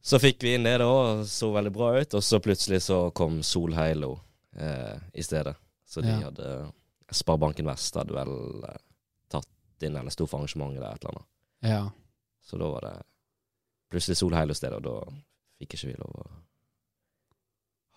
[0.00, 2.14] Så fikk vi inn det, da, og så veldig bra ut.
[2.14, 4.12] Og så plutselig så kom Solheilo
[4.56, 5.56] eh, i stedet.
[5.84, 6.20] Så de Ja.
[6.30, 6.72] hadde
[7.10, 8.76] Sparebanken Vest hadde vel eh,
[9.28, 9.48] tatt
[9.82, 11.26] inn, eller sto for arrangementet der, et eller annet.
[11.66, 11.90] ja.
[12.46, 12.94] Så da var det
[13.90, 15.18] plutselig Solheilo i stedet, og da
[15.58, 16.28] fikk ikke vi lov å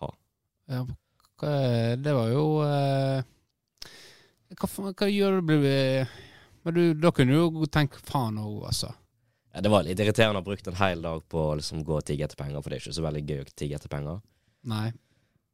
[0.02, 0.10] ha.
[0.74, 0.82] Ja,
[2.02, 3.22] det var jo eh,
[4.58, 6.08] hva, hva gjør du blir-
[6.62, 8.92] Men du, da kunne du jo tenke faen òg, altså.
[9.52, 11.96] ja, Det var litt irriterende å ha brukt en hel dag på å liksom gå
[11.98, 14.20] og tigge etter penger, for det er ikke så veldig gøy å tigge etter penger.
[14.70, 14.92] Nei.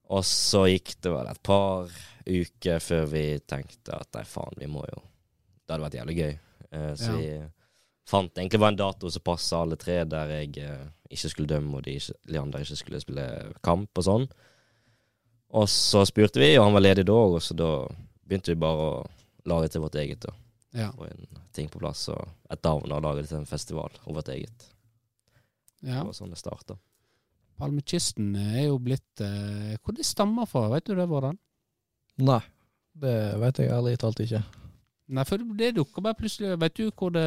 [0.08, 1.92] Og så gikk det vel et par
[2.28, 5.02] uker før vi tenkte at nei, faen, vi må jo
[5.68, 6.34] Det hadde vært jævlig gøy.
[6.72, 7.16] Eh, så Ja.
[7.18, 7.50] vi
[8.08, 11.76] fant egentlig bare en dato som passa alle tre, der jeg eh, ikke skulle dømme,
[11.76, 13.26] og de ikke, Leander ikke skulle spille
[13.62, 14.24] kamp og sånn.
[15.52, 17.68] Og så spurte vi, og han var ledig da òg, så da
[18.24, 19.06] begynte vi bare å
[19.44, 20.20] lage til vårt eget.
[20.24, 20.32] da
[20.76, 20.90] Ja.
[20.92, 24.18] Få en ting på plass, og et navn, å lage det til en festival og
[24.18, 24.66] vårt eget.
[25.80, 26.00] ja.
[26.02, 26.76] Det var sånn det starta.
[27.58, 31.34] Palmekysten er jo blitt eh, Hvor det stammer fra, vet du det, Vårdal?
[32.22, 32.40] Nei,
[32.94, 34.42] det vet jeg ærlig talt ikke.
[35.08, 37.24] Nei, for det dukker bare plutselig Vet du hvor det,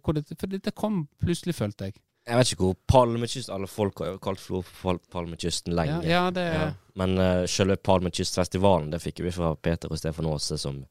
[0.00, 1.98] hvor det For dette kom plutselig, følte jeg.
[2.24, 6.00] Jeg vet ikke hvor Palmekyst Alle folk har jo kalt Flo Pal Palmekysten Ja, lenge.
[6.08, 6.68] ja, det Ja.
[6.96, 10.84] Men uh, selve Palmekystfestivalen det fikk vi fra Peter og Stefan Aase, som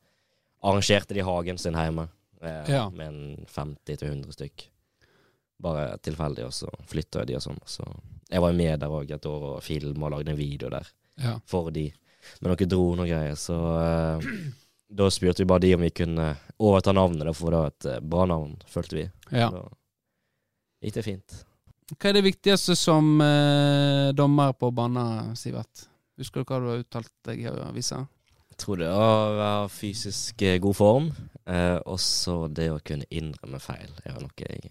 [0.64, 2.08] arrangerte de hagen sin hjemme.
[2.42, 2.90] eh, Ja.
[2.90, 4.70] Med en 50-100 stykk.
[5.64, 7.60] Bare tilfeldig, og så flytta de og sånn.
[7.66, 7.86] Så
[8.30, 10.88] jeg var jo med der òg et år og filma og lagde en video der
[11.22, 11.38] ja.
[11.46, 11.86] for de.
[12.42, 13.36] Med noen dro og greier.
[13.40, 14.28] Så eh,
[14.94, 18.00] da spurte vi bare de om vi kunne overta navnet, for det var et eh,
[18.04, 19.08] bra navn, følte vi.
[19.32, 19.50] ja.
[19.54, 19.64] Da
[20.84, 21.36] gikk det fint.
[21.94, 25.86] Hva er det viktigste som eh, dommer på banen, Sivert?
[26.20, 28.02] Husker du hva du har uttalt deg i avisa?
[28.54, 31.08] Jeg tror det er å være fysisk eh, god form,
[31.50, 34.70] eh, også det å kunne innrømme feil er noe jeg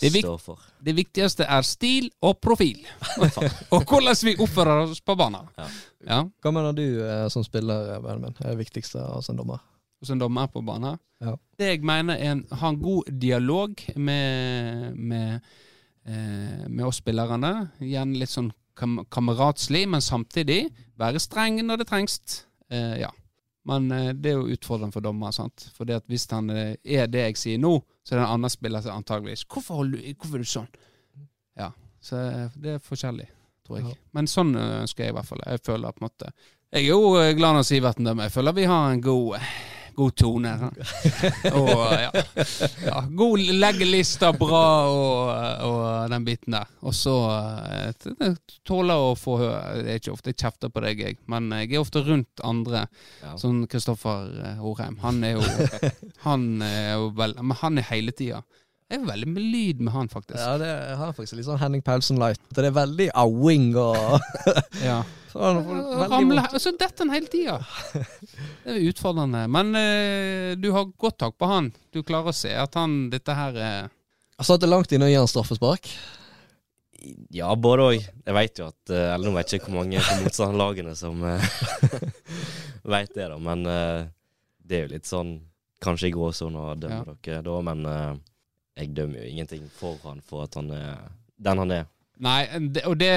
[0.00, 0.62] Det vik- står for.
[0.80, 2.80] Det viktigste er stil og profil.
[3.74, 5.50] og hvordan vi oppfører oss på banen.
[5.60, 5.68] Ja.
[6.08, 6.22] ja.
[6.40, 9.60] Hva mener du eh, som spiller, Benjamin, er det viktigste av en dommer?
[10.04, 10.98] som dommer på banen.
[11.24, 11.36] Ja.
[11.56, 15.46] Det jeg mener er å ha en god dialog med, med,
[16.04, 17.70] eh, med oss spillerne.
[17.80, 20.66] Gjerne litt sånn kam kameratslig, men samtidig
[21.00, 22.18] være streng når det trengs.
[22.74, 23.10] Eh, ja.
[23.64, 25.32] Men eh, det er jo utfordrende for dommer.
[25.32, 25.68] sant?
[25.76, 28.52] For at hvis han eh, er det jeg sier nå, så er det en annen
[28.52, 30.74] spiller som antageligvis Hvorfor, holder du, hvorfor er du sånn?
[31.60, 31.70] Ja.
[32.04, 33.28] Så eh, det er forskjellig,
[33.66, 33.94] tror jeg.
[33.94, 34.00] Ja.
[34.16, 35.44] Men sånn eh, ønsker jeg i hvert fall.
[35.48, 36.32] Jeg føler på en måte
[36.74, 38.28] Jeg er jo eh, glad når Siverten dømmer.
[38.28, 39.38] Jeg føler vi har en god
[39.96, 40.52] god tone.
[41.52, 42.10] Og ja,
[42.84, 45.30] ja god leggelista, bra og,
[45.68, 46.70] og den biten der.
[46.84, 48.34] Og så eh,
[48.66, 51.72] tåler å få høre Det er ikke ofte jeg kjefter på deg, jeg, men jeg
[51.72, 52.86] er ofte rundt andre.
[53.22, 53.36] Ja.
[53.40, 54.98] Sånn Kristoffer eh, Horheim.
[55.04, 55.44] Han er jo
[56.26, 58.42] Han er jo vel Men han er hele tida.
[58.92, 60.38] Jeg er veldig med lyd med han, faktisk.
[60.38, 60.70] Ja, det
[61.00, 62.40] har faktisk litt sånn Henning Paulsen light.
[62.52, 63.96] Det er veldig awing og
[64.84, 64.98] Ja.
[65.34, 66.52] sånn, Ramle, vondt.
[66.54, 67.56] og så detter han hele tida.
[67.94, 69.46] Det er utfordrende.
[69.50, 71.72] Men eh, du har godt tak på han.
[71.96, 75.10] Du klarer å se at han dette her er Jeg satt det langt inne å
[75.10, 75.88] gi han straffespark.
[77.34, 78.04] Ja, både òg.
[78.04, 81.24] Jeg vet jo at eh, Eller nå vet jeg ikke hvor mange på motstanderlagene som
[81.26, 81.48] uh,
[82.94, 83.40] veit det, da.
[83.40, 84.06] Men eh,
[84.64, 85.34] det er jo litt sånn
[85.84, 88.14] Kanskje i gråsone å dømme dere da, men eh,
[88.76, 90.96] jeg dømmer jo ingenting for han for at han er
[91.44, 91.84] den han er.
[92.24, 93.08] Nei, det, og det,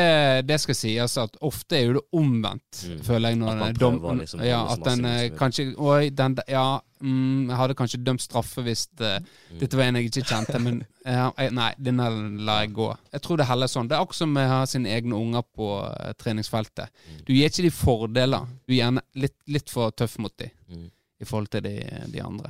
[0.49, 3.01] det skal sies at ofte er jo det omvendt, Mm.
[3.05, 3.38] føler jeg.
[3.38, 7.58] Når At man prøver, liksom ja, at den eh, kanskje Oi, den Ja, mm, jeg
[7.60, 9.20] hadde kanskje dømt straffe hvis uh,
[9.51, 9.60] Mm.
[9.60, 12.08] dette var en jeg ikke kjente, men uh, nei, denne
[12.41, 12.89] lar jeg gå.
[13.14, 13.88] Jeg tror det er heller sånn.
[13.88, 16.89] Det er akkurat som å ha sine egne unger på uh, treningsfeltet.
[17.05, 17.22] Mm.
[17.30, 18.49] Du gir ikke de fordeler.
[18.66, 20.89] Du er gjerne litt, litt for tøff mot dem Mm.
[21.22, 21.78] i forhold til de,
[22.12, 22.49] de andre.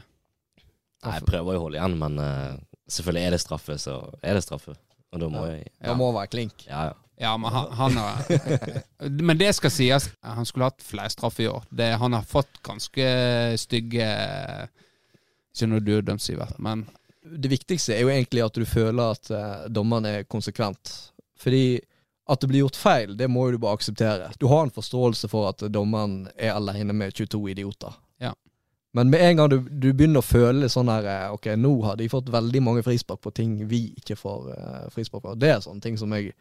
[1.04, 2.18] Nei, jeg prøver jo å holde igjen, men
[2.88, 4.76] selvfølgelig er det straffe, så er det straffe.
[5.14, 5.52] Og da må Ja.
[5.58, 6.66] jeg Det må være klink.
[6.68, 6.94] Ja, ja.
[7.20, 8.26] Ja, men han, han har
[9.10, 11.64] Men det skal sies, han skulle hatt flere straffer i år.
[11.74, 13.08] Det, han har fått ganske
[13.58, 14.06] stygge
[15.58, 16.86] Ikke du har dømt, Sivert, men
[17.24, 20.92] Det viktigste er jo egentlig at du føler at eh, dommeren er konsekvent.
[21.42, 21.80] Fordi
[22.30, 24.30] at det blir gjort feil, det må jo du bare akseptere.
[24.40, 27.98] Du har en forståelse for at dommeren er alene med 22 idioter.
[28.96, 31.98] Men med en gang du, du begynner å føle sånn her eh, Ok, nå har
[32.00, 35.36] de fått veldig mange frispark på ting vi ikke får uh, frispark på.
[35.38, 36.32] Det er sånne ting som jeg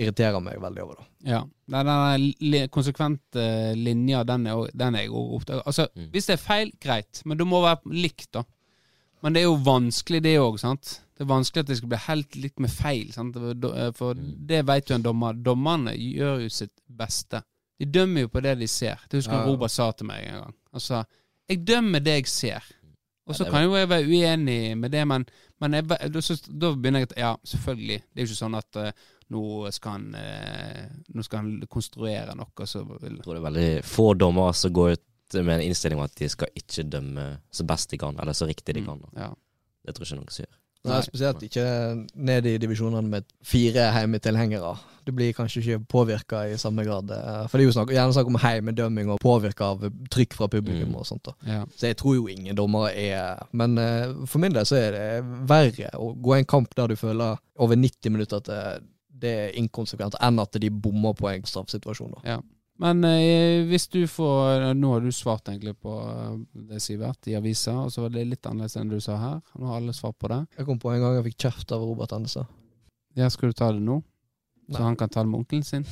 [0.00, 0.94] irriterer meg veldig over.
[0.96, 1.04] da.
[1.28, 1.42] ja.
[1.84, 5.66] Den konsekvente linja, den er, den er jeg òg opptatt av.
[5.66, 6.08] Altså, Mm.
[6.14, 8.44] hvis det er feil, greit, men det må være likt, da.
[9.22, 11.00] Men det er jo vanskelig, det òg, sant.
[11.18, 13.34] Det er vanskelig at det skal bli helt likt med feil, sant.
[13.98, 14.46] For Mm.
[14.46, 15.32] det vet jo en dommer.
[15.34, 17.42] Dommerne gjør jo sitt beste.
[17.78, 18.96] De dømmer jo på det de ser.
[19.10, 19.52] Det husker jeg Ja, ja.
[19.52, 20.54] Robert sa til meg en gang.
[20.72, 21.04] Altså,
[21.50, 22.68] jeg dømmer det jeg ser.
[23.30, 25.24] Og så Ja, kan jo jeg være uenig med det, men,
[25.62, 27.98] men jeg, da, så, da begynner jeg at Ja, selvfølgelig.
[28.08, 30.80] Det er jo ikke sånn at uh, nå skal han uh,
[31.14, 34.96] Nå skal han konstruere noe, så Jeg tror det er veldig få dommere som går
[34.96, 35.06] ut
[35.38, 38.48] med en innstilling om at de skal ikke dømme så best de kan, eller så
[38.50, 38.98] riktig de kan.
[38.98, 39.30] Mm, Ja.
[39.86, 40.56] Det tror jeg ikke noen som gjør.
[40.84, 41.02] Nei, Nei.
[41.04, 41.64] spesielt ikke
[42.16, 44.70] ned i divisjonene med fire heimetilhengere.
[45.04, 47.10] Du blir kanskje ikke påvirka i samme grad.
[47.10, 50.48] eh, For det er jo snakk, gjerne snakk om heimedømming og påvirka av trykk fra
[50.48, 50.96] publikum Mm.
[50.96, 51.28] og sånt.
[51.46, 51.64] Ja.
[51.76, 55.24] Så jeg tror jo ingen dommere er Men eh, for min del så er det
[55.48, 58.82] verre å gå en kamp der du føler over 90 minutter at det,
[59.20, 62.14] det er inkonsekvent, enn at de bommer på en straffesituasjon.
[62.24, 62.40] da.
[62.80, 66.38] Men eh, hvis du får Nå har du svart egentlig på eh,
[66.70, 69.42] det, Sivert, i avisa, og så var det litt annerledes enn du sa her.
[69.60, 70.40] Nå har alle svart på det.
[70.56, 72.48] Jeg kom på en gang jeg fikk kjeft av Robert Endestad.
[73.18, 74.00] Ja, skal du ta det nå?
[74.70, 74.86] Så Nei.
[74.86, 75.84] han kan ta det med onkelen sin?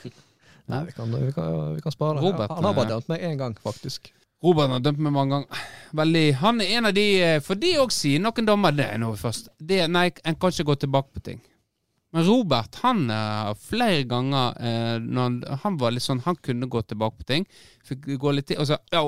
[0.70, 2.24] Nei, vi kan, vi kan, vi kan spare det.
[2.28, 4.12] Robert, han har bare eh, dømt meg én gang, faktisk.
[4.44, 5.64] Robert har dømt meg mange ganger.
[5.98, 9.10] Veldig Han er en av de eh, For de òg sier noen dommer Det nå
[9.18, 9.50] først.
[9.58, 11.40] Det, nei, en kan ikke gå tilbake på ting.
[12.12, 16.66] Men Robert, han eh, flere ganger eh, når han, han var litt sånn Han kunne
[16.66, 17.46] gå tilbake på ting.
[17.86, 19.04] Fikk gå litt til, og så ja,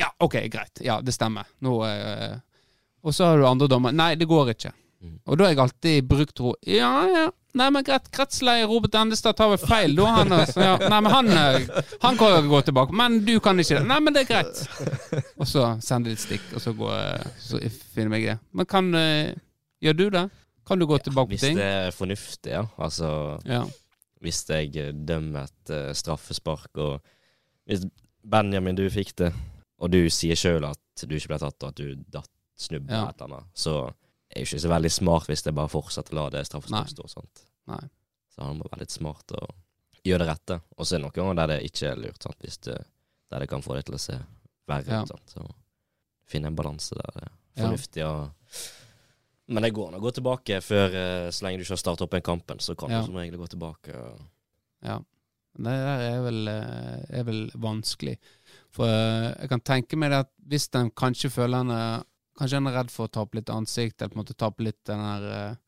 [0.00, 0.82] ja, OK, greit.
[0.84, 1.48] Ja, det stemmer.
[1.64, 2.36] Nå eh,
[3.02, 3.94] Og så har du andre dommer.
[3.96, 4.72] Nei, det går ikke.
[5.02, 5.14] Mm.
[5.24, 6.52] Og da har jeg alltid brukt ro.
[6.68, 7.30] Ja, ja.
[7.58, 8.06] Nei, men greit.
[8.12, 10.32] Kretsleier Robert Endestad tar vel feil, da, han.
[10.36, 10.76] Altså, ja.
[10.92, 12.96] Nei, men han, eh, han kan gå tilbake.
[12.96, 13.86] Men du kan ikke det.
[13.88, 15.24] Nei, men det er greit.
[15.40, 17.60] Og så sender de et stikk, og så, går, så
[17.96, 18.38] finner jeg det.
[18.52, 18.92] Men kan
[19.82, 20.28] Gjør du det?
[20.66, 21.56] Kan du gå tilbake på ting.
[21.56, 22.66] Hvis det er fornuftig, ja.
[22.78, 23.64] Altså Ja.
[24.22, 27.00] hvis jeg eh, dømmer et uh, straffespark, og
[27.66, 27.84] hvis
[28.22, 29.32] Benjamin, du fikk det,
[29.82, 33.08] og du sier sjøl at du ikke ble tatt, og at du datt snubba Ja.
[33.08, 33.74] et eller annet, så
[34.30, 36.94] er jo ikke så veldig smart hvis det bare fortsetter å la det straffespark straffesparket
[36.94, 37.08] stå.
[37.08, 37.42] sant?
[37.66, 37.88] Nei.
[38.30, 39.50] Så han må være litt smart og
[40.04, 40.60] gjøre det rette.
[40.78, 42.38] Og så er det noen ganger der det ikke er lurt, sant?
[42.40, 42.78] Hvis det,
[43.30, 44.16] der det kan få det til å se
[44.68, 45.02] verre Ja.
[45.02, 45.08] ut.
[45.08, 45.26] sant?
[45.34, 45.50] Så
[46.24, 47.66] finne en balanse der det er Ja.
[47.66, 48.04] fornuftig.
[48.06, 48.30] og
[49.48, 52.06] men det går an å gå tilbake før, eh, så lenge du ikke har starta
[52.06, 53.00] opp en kampen, så kan Ja.
[53.00, 53.96] du som regel gå tilbake.
[54.82, 54.98] Ja.
[55.54, 58.16] Det der er vel, eh, er vel vanskelig.
[58.70, 62.66] For eh, jeg kan tenke meg det at hvis den kanskje føler er Kanskje han
[62.66, 65.58] er redd for å tape litt ansikt, eller på en måte tape litt den der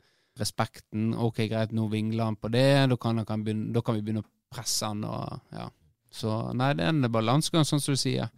[0.40, 1.14] respekten.
[1.14, 4.00] Ok, greit, nå vingler han på det, da kan, han kan begynne, da kan vi
[4.06, 5.68] begynne å presse han og ja.
[6.14, 8.30] Så nei, det er en balansegang, sånn som du sier.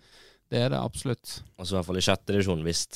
[0.51, 1.43] Det er det absolutt.
[1.59, 2.87] Og så i hvert fall i sjette divisjon, hvis,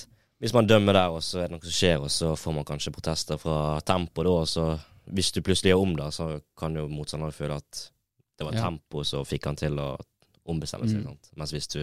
[0.40, 2.64] hvis man dømmer der, og så er det noe som skjer, og så får man
[2.68, 4.68] kanskje protester fra tempo da, og så
[5.10, 6.28] hvis du plutselig gjør om det, så
[6.58, 7.80] kan jo motstanderen føle at
[8.38, 8.62] det var Ja.
[8.68, 9.90] tempo som fikk han til å
[10.48, 11.02] ombestemme seg.
[11.02, 11.04] Mm.
[11.10, 11.30] Sant?
[11.36, 11.80] Mens hvis du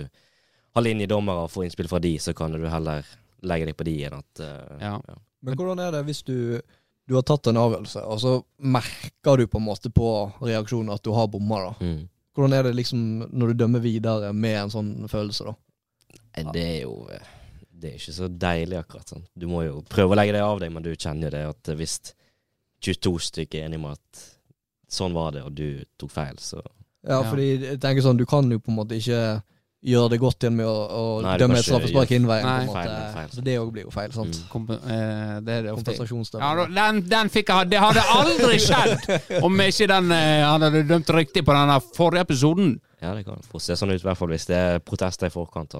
[0.73, 3.05] har linjedommere og får innspill fra de, så kan du heller
[3.45, 4.95] legge deg på de enn at uh, Ja.
[5.45, 6.59] Men hvordan er det hvis du,
[7.07, 10.07] du har tatt en avgjørelse, og så merker du på en måte på
[10.41, 11.73] reaksjonen at du har bomma, da?
[11.85, 12.07] Mm.
[12.33, 13.03] Hvordan er det liksom
[13.33, 15.53] når du dømmer videre med en sånn følelse, da?
[16.53, 17.29] Det er jo eh,
[17.77, 19.11] Det er ikke så deilig, akkurat.
[19.13, 19.25] sånn.
[19.37, 21.73] Du må jo prøve å legge det av deg, men du kjenner jo det at
[21.77, 21.99] hvis
[22.81, 24.23] 22 stykker er enige med at
[24.89, 26.61] sånn var det, og du tok feil, så
[27.07, 29.43] Ja, fordi jeg tenker sånn, du kan jo på en måte ikke
[29.87, 32.43] gjøre det godt igjen med å, å Nei, dømme et straffespark innveien.
[32.43, 32.65] på en Nei.
[32.65, 32.81] måte.
[32.81, 33.29] Feil, feil.
[33.37, 34.39] Så det òg blir jo feil, sant?
[34.41, 34.47] Mm.
[34.51, 35.83] Komp eh, det er det ofte.
[35.85, 36.43] Kompensasjonsdømming.
[36.43, 39.05] Ja, da- den, den fikk jeg Det hadde aldri skjedd
[39.45, 42.73] om ikke den eh, hadde dømt riktig på den forrige episoden.
[42.97, 45.33] Ja, det kan få se sånn ut, i hvert fall hvis det er protester i
[45.33, 45.75] forkant.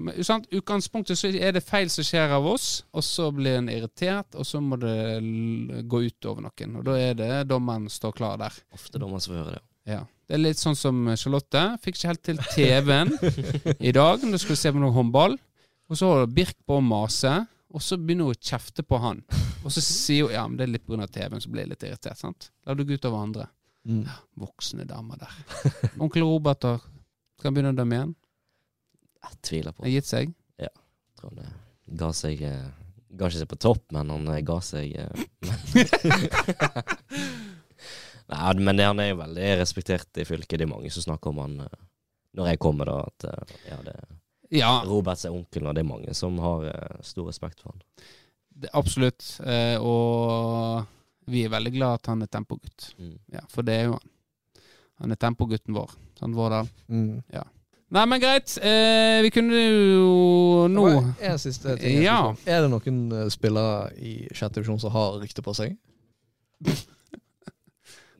[0.00, 0.46] Men, sant?
[0.54, 4.48] Utgangspunktet så er det feil som skjer av oss, og så blir en irritert, og
[4.48, 4.94] så må det
[5.92, 6.78] gå ut over noen.
[6.80, 8.56] Og da er det dommeren står klar der.
[8.72, 9.62] ofte dommeren som hører det.
[9.88, 10.06] Ja.
[10.28, 11.60] Det er litt sånn som Charlotte.
[11.84, 13.12] Fikk ikke helt til TV-en
[13.88, 15.36] i dag når du skulle se på noe håndball.
[15.88, 17.32] Og så holder Birk på å mase,
[17.72, 19.22] og så begynner hun å kjefte på han.
[19.64, 21.08] Og så sier hun ja, men det er litt pga.
[21.08, 22.20] TV-en, så blir litt irritert.
[22.20, 22.50] sant?
[22.64, 23.48] La det gå ut over andre.
[23.86, 24.04] Mm.
[24.40, 25.36] Voksne damer der.
[26.02, 26.74] Onkel Robert da,
[27.38, 28.14] skal han begynne å dømme igjen?
[29.22, 30.34] Jeg tviler på Har gitt seg?
[31.18, 31.54] tror han eh,
[31.98, 32.66] ga seg eh,
[33.18, 34.92] Ga ikke seg på topp, men han eh, ga seg
[38.28, 40.58] Nei, men det, han er jo veldig respektert i fylket.
[40.60, 41.54] Det er mange som snakker om han
[42.36, 42.96] når jeg kommer, da.
[43.08, 43.24] At
[43.64, 43.94] ja, det
[44.58, 46.66] Ja, Roberts er onkelen, og det er mange som har
[47.08, 47.80] stor respekt for han.
[48.52, 49.24] det, absolutt.
[49.48, 50.84] Eh, og
[51.28, 52.92] vi er veldig glad at han er tempogutt.
[52.98, 53.14] Mm.
[53.34, 54.14] Ja, for det er jo han.
[54.98, 55.92] Han er tempogutten vår.
[56.18, 56.66] Sant, Vårdal?
[56.90, 57.20] Mm.
[57.94, 58.52] Nei, men greit.
[58.60, 62.02] Eh, vi kunne jo nå Det var siste ting.
[62.02, 62.34] jeg Ja.
[62.44, 65.76] Er det noen eh, spillere i sjette divisjon som har rykte på seg?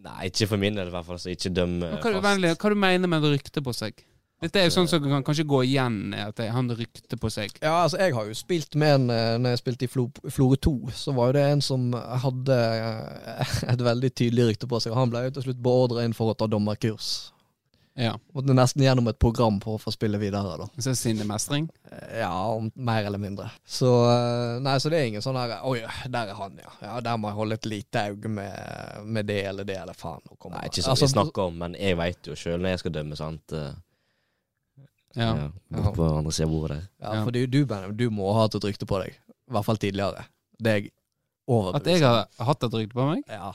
[0.09, 1.19] Nei, ikke for min del, i hvert fall.
[1.21, 2.07] Så ikke døm fast.
[2.07, 3.99] Hva, du, hva du mener med rykte på seg?
[4.39, 7.57] Dette er jo sånn som kan kanskje gå igjen, at han rykte på seg.
[7.59, 10.59] Ja, altså jeg har jo spilt med en eh, Når jeg spilte i Flo, Florø
[10.63, 11.89] 2, så var jo det en som
[12.23, 14.95] hadde eh, et veldig tydelig rykte på seg.
[14.95, 17.33] Og han ble jo til slutt beordra inn for å ta dommerkurs.
[17.99, 18.13] Ja.
[18.31, 20.69] Måtte nesten gjennom et program for å få spille videre, da.
[20.79, 21.67] Så sinnemestring.
[21.91, 23.49] Eh, Ja, om, mer eller mindre.
[23.67, 23.91] Så
[24.63, 26.71] Nei, så det er ingen sånn her Oi, der er han, ja.
[26.85, 30.23] Ja, Der må jeg holde et lite øye med, med det eller det, eller faen.
[30.31, 32.99] Nei, ikke som Altså, vi snakker om, men jeg veit jo sjøl når jeg skal
[33.01, 33.59] dømme, sant.
[35.19, 35.29] Ja.
[35.35, 35.49] ja,
[35.83, 36.85] Bort på andre siden av bordet der.
[37.03, 37.23] Ja, Ja.
[37.27, 39.17] for du, du, Benjamin, du må ha hatt et rykte på deg.
[39.49, 40.25] I hvert fall tidligere.
[40.59, 40.91] Det er jeg
[41.49, 43.23] overbevist At jeg har hatt et rykte på meg?
[43.33, 43.53] Ja.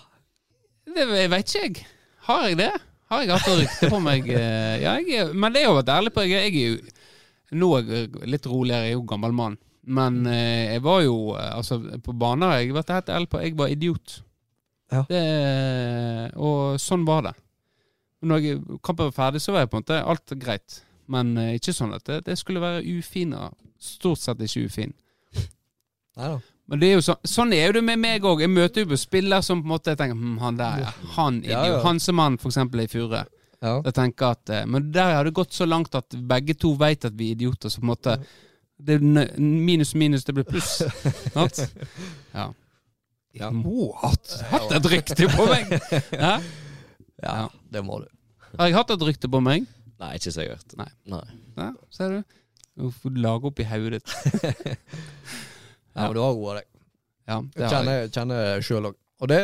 [0.93, 1.85] Det jeg vet ikke jeg.
[2.27, 2.71] Har jeg det?
[3.11, 4.27] Har jeg hatt et rykte på meg?
[4.33, 6.23] Eh, Ja, jeg er, men det er jo vært ærlig på.
[6.27, 6.99] Jeg, jeg er jo
[7.53, 9.57] Nå er jeg litt roligere, jeg er jo gammel mann.
[9.85, 13.41] Men eh, jeg var jo eh, Altså, på baner har jeg vært helt ærlig på.
[13.43, 14.15] Jeg var idiot.
[14.93, 15.03] Ja.
[15.09, 15.21] Det,
[16.37, 17.33] og sånn var det.
[18.23, 20.79] Når jeg, kampen var ferdig, så var jeg på en måte alt greit.
[21.11, 23.35] Men eh, ikke sånn at det, det skulle være ufin.
[23.81, 24.93] Stort sett ikke ufin.
[26.15, 26.39] Neida.
[26.71, 28.41] Men det er jo så, sånn er jo det med meg òg.
[28.45, 30.93] Jeg møter jo spiller som på en måte jeg tenker hm, Han der, ja.
[31.17, 31.75] Han Ja, idiot.
[31.75, 31.81] ja.
[31.83, 33.25] Hansemann, for eksempel, i Fure.
[33.63, 33.75] Ja.
[33.83, 37.05] Jeg tenker at eh, Men der har det gått så langt at begge to vet
[37.09, 37.71] at vi er idioter.
[37.71, 38.17] Så på en måte
[38.83, 40.81] det er Minus minus, det blir pluss.
[41.35, 41.47] Ja.
[42.33, 42.49] Ja.
[43.33, 45.71] Jeg må ha hatt, hatt et rykte på meg!
[46.25, 46.33] Ja?
[47.23, 47.37] ja,
[47.73, 48.09] det må du.
[48.59, 49.65] Har jeg hatt et rykte på meg?
[50.03, 50.77] Nei, ikke sikkert jeg har hørt.
[50.83, 50.89] Nei.
[51.15, 51.25] Nei.
[51.63, 52.39] Ja, ser du?
[52.73, 54.13] Du får lage opp i hodet ditt.
[55.93, 56.65] Ja, men du har roa deg.
[57.29, 57.73] Ja, det har jeg.
[57.73, 58.95] kjenner, kjenner sjøl òg.
[59.21, 59.37] Og det,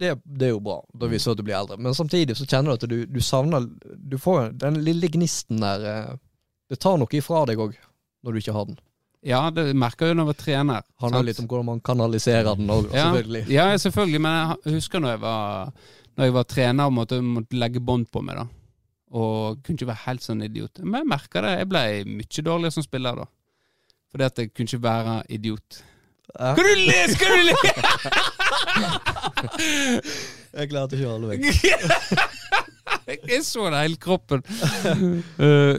[0.00, 0.80] det, det er jo bra.
[0.98, 1.76] Da viser det at du blir eldre.
[1.78, 3.68] Men samtidig så kjenner du at du, du savner
[4.10, 6.10] Du får den lille gnisten der eh,
[6.72, 7.76] Det tar noe ifra deg òg,
[8.26, 8.80] når du ikke har den.
[9.22, 10.86] Ja, det merker jeg jo når jeg var trener.
[11.04, 11.28] Handler sant?
[11.30, 13.04] litt om hvordan man kanaliserer den òg, Ja.
[13.06, 13.44] selvfølgelig.
[13.54, 15.72] Ja, selvfølgelig, men jeg husker når jeg var,
[16.18, 18.48] når jeg var trener og måtte, måtte legge bånd på meg, da.
[19.12, 20.80] Og kunne ikke være helt sånn idiot.
[20.82, 21.52] Men jeg merka det.
[21.60, 23.26] Jeg ble mye dårligere som spiller da.
[24.12, 25.82] Fordi at jeg kunne ikke være idiot.
[26.32, 26.52] Ja.
[26.54, 27.00] Skal du le?!
[27.12, 27.56] Skal du le?!
[30.52, 31.40] Jeg klarte ikke å holde meg.
[33.32, 34.44] Jeg så det hele kroppen.
[35.40, 35.76] Uh,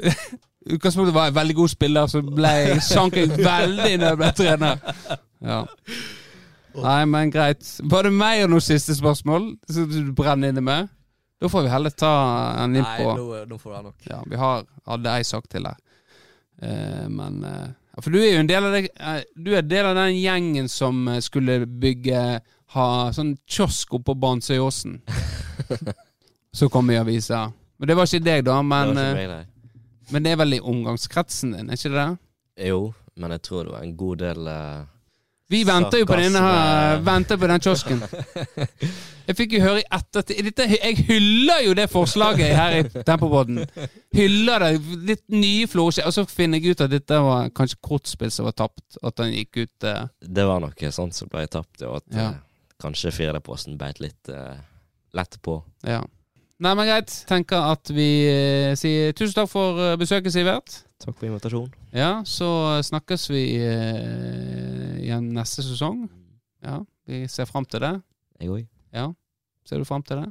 [0.63, 4.29] Utgangspunktet var jeg veldig god spiller, så ble jeg, sank jeg veldig når jeg ble
[4.37, 4.77] trener.
[5.43, 5.57] Ja.
[6.79, 7.67] Nei, men greit.
[7.91, 10.87] Var det meg og noen siste spørsmål som du brenner inne med?
[11.41, 12.11] Da får vi heller ta
[12.63, 14.05] en inn Nei, nå, nå får du ha nok.
[14.07, 15.79] Ja, vi har, hadde ei sak til her.
[16.61, 19.89] Eh, men eh, For du er jo en del av det, eh, Du er del
[19.89, 22.21] av den gjengen som eh, skulle bygge
[22.75, 25.01] Ha sånn kiosk oppå på Bansøyåsen.
[26.57, 27.47] Så kom i avisa.
[27.77, 28.61] Men det var ikke deg, da.
[28.61, 29.75] Men, det var eh, meg,
[30.13, 32.07] men det er vel i omgangskretsen din, er ikke det?
[32.69, 32.79] Jo,
[33.17, 34.81] men jeg tror det var en god del eh,
[35.51, 38.03] Vi venter jo på denne her, venter på den kiosken.
[39.27, 43.61] Jeg fikk jo høre i ettertid dette, Jeg hyller jo det forslaget her i Tempobåten.
[44.15, 44.71] Hyller det.
[45.07, 46.03] Litt nye florskje.
[46.09, 48.97] Og så finner jeg ut at dette var kanskje kortspill som var tapt.
[48.99, 50.09] At den gikk ut uh...
[50.19, 52.27] Det var noe sånt som ble tapt, og at Ja.
[52.33, 54.59] uh, kanskje Firdaposten beit litt uh,
[55.15, 55.61] lett på.
[55.87, 56.01] Ja.
[56.63, 57.11] Nei, men greit.
[57.27, 60.77] Tenker at vi eh, sier tusen takk for eh, besøket, Sivert.
[61.03, 61.73] Takk for invitasjonen.
[61.91, 62.47] Ja, så
[62.87, 66.05] snakkes vi eh, igjen neste sesong.
[66.63, 67.97] Ja, vi ser fram til det.
[68.39, 68.63] Jeg òg.
[68.95, 69.09] Ja,
[69.67, 70.29] ser du fram til det?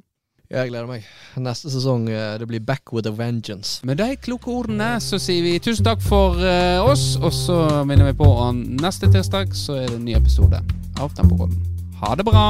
[0.53, 1.05] Jeg gleder meg.
[1.41, 3.85] Neste sesong eh, det blir Back with a Vengeance.
[3.89, 8.09] Med de kloke ordene så sier vi tusen takk for eh, oss, og så minner
[8.09, 10.65] vi på at neste tirsdag så er det en ny episode
[10.97, 11.61] av Tempopodden.
[12.01, 12.47] Ha det bra!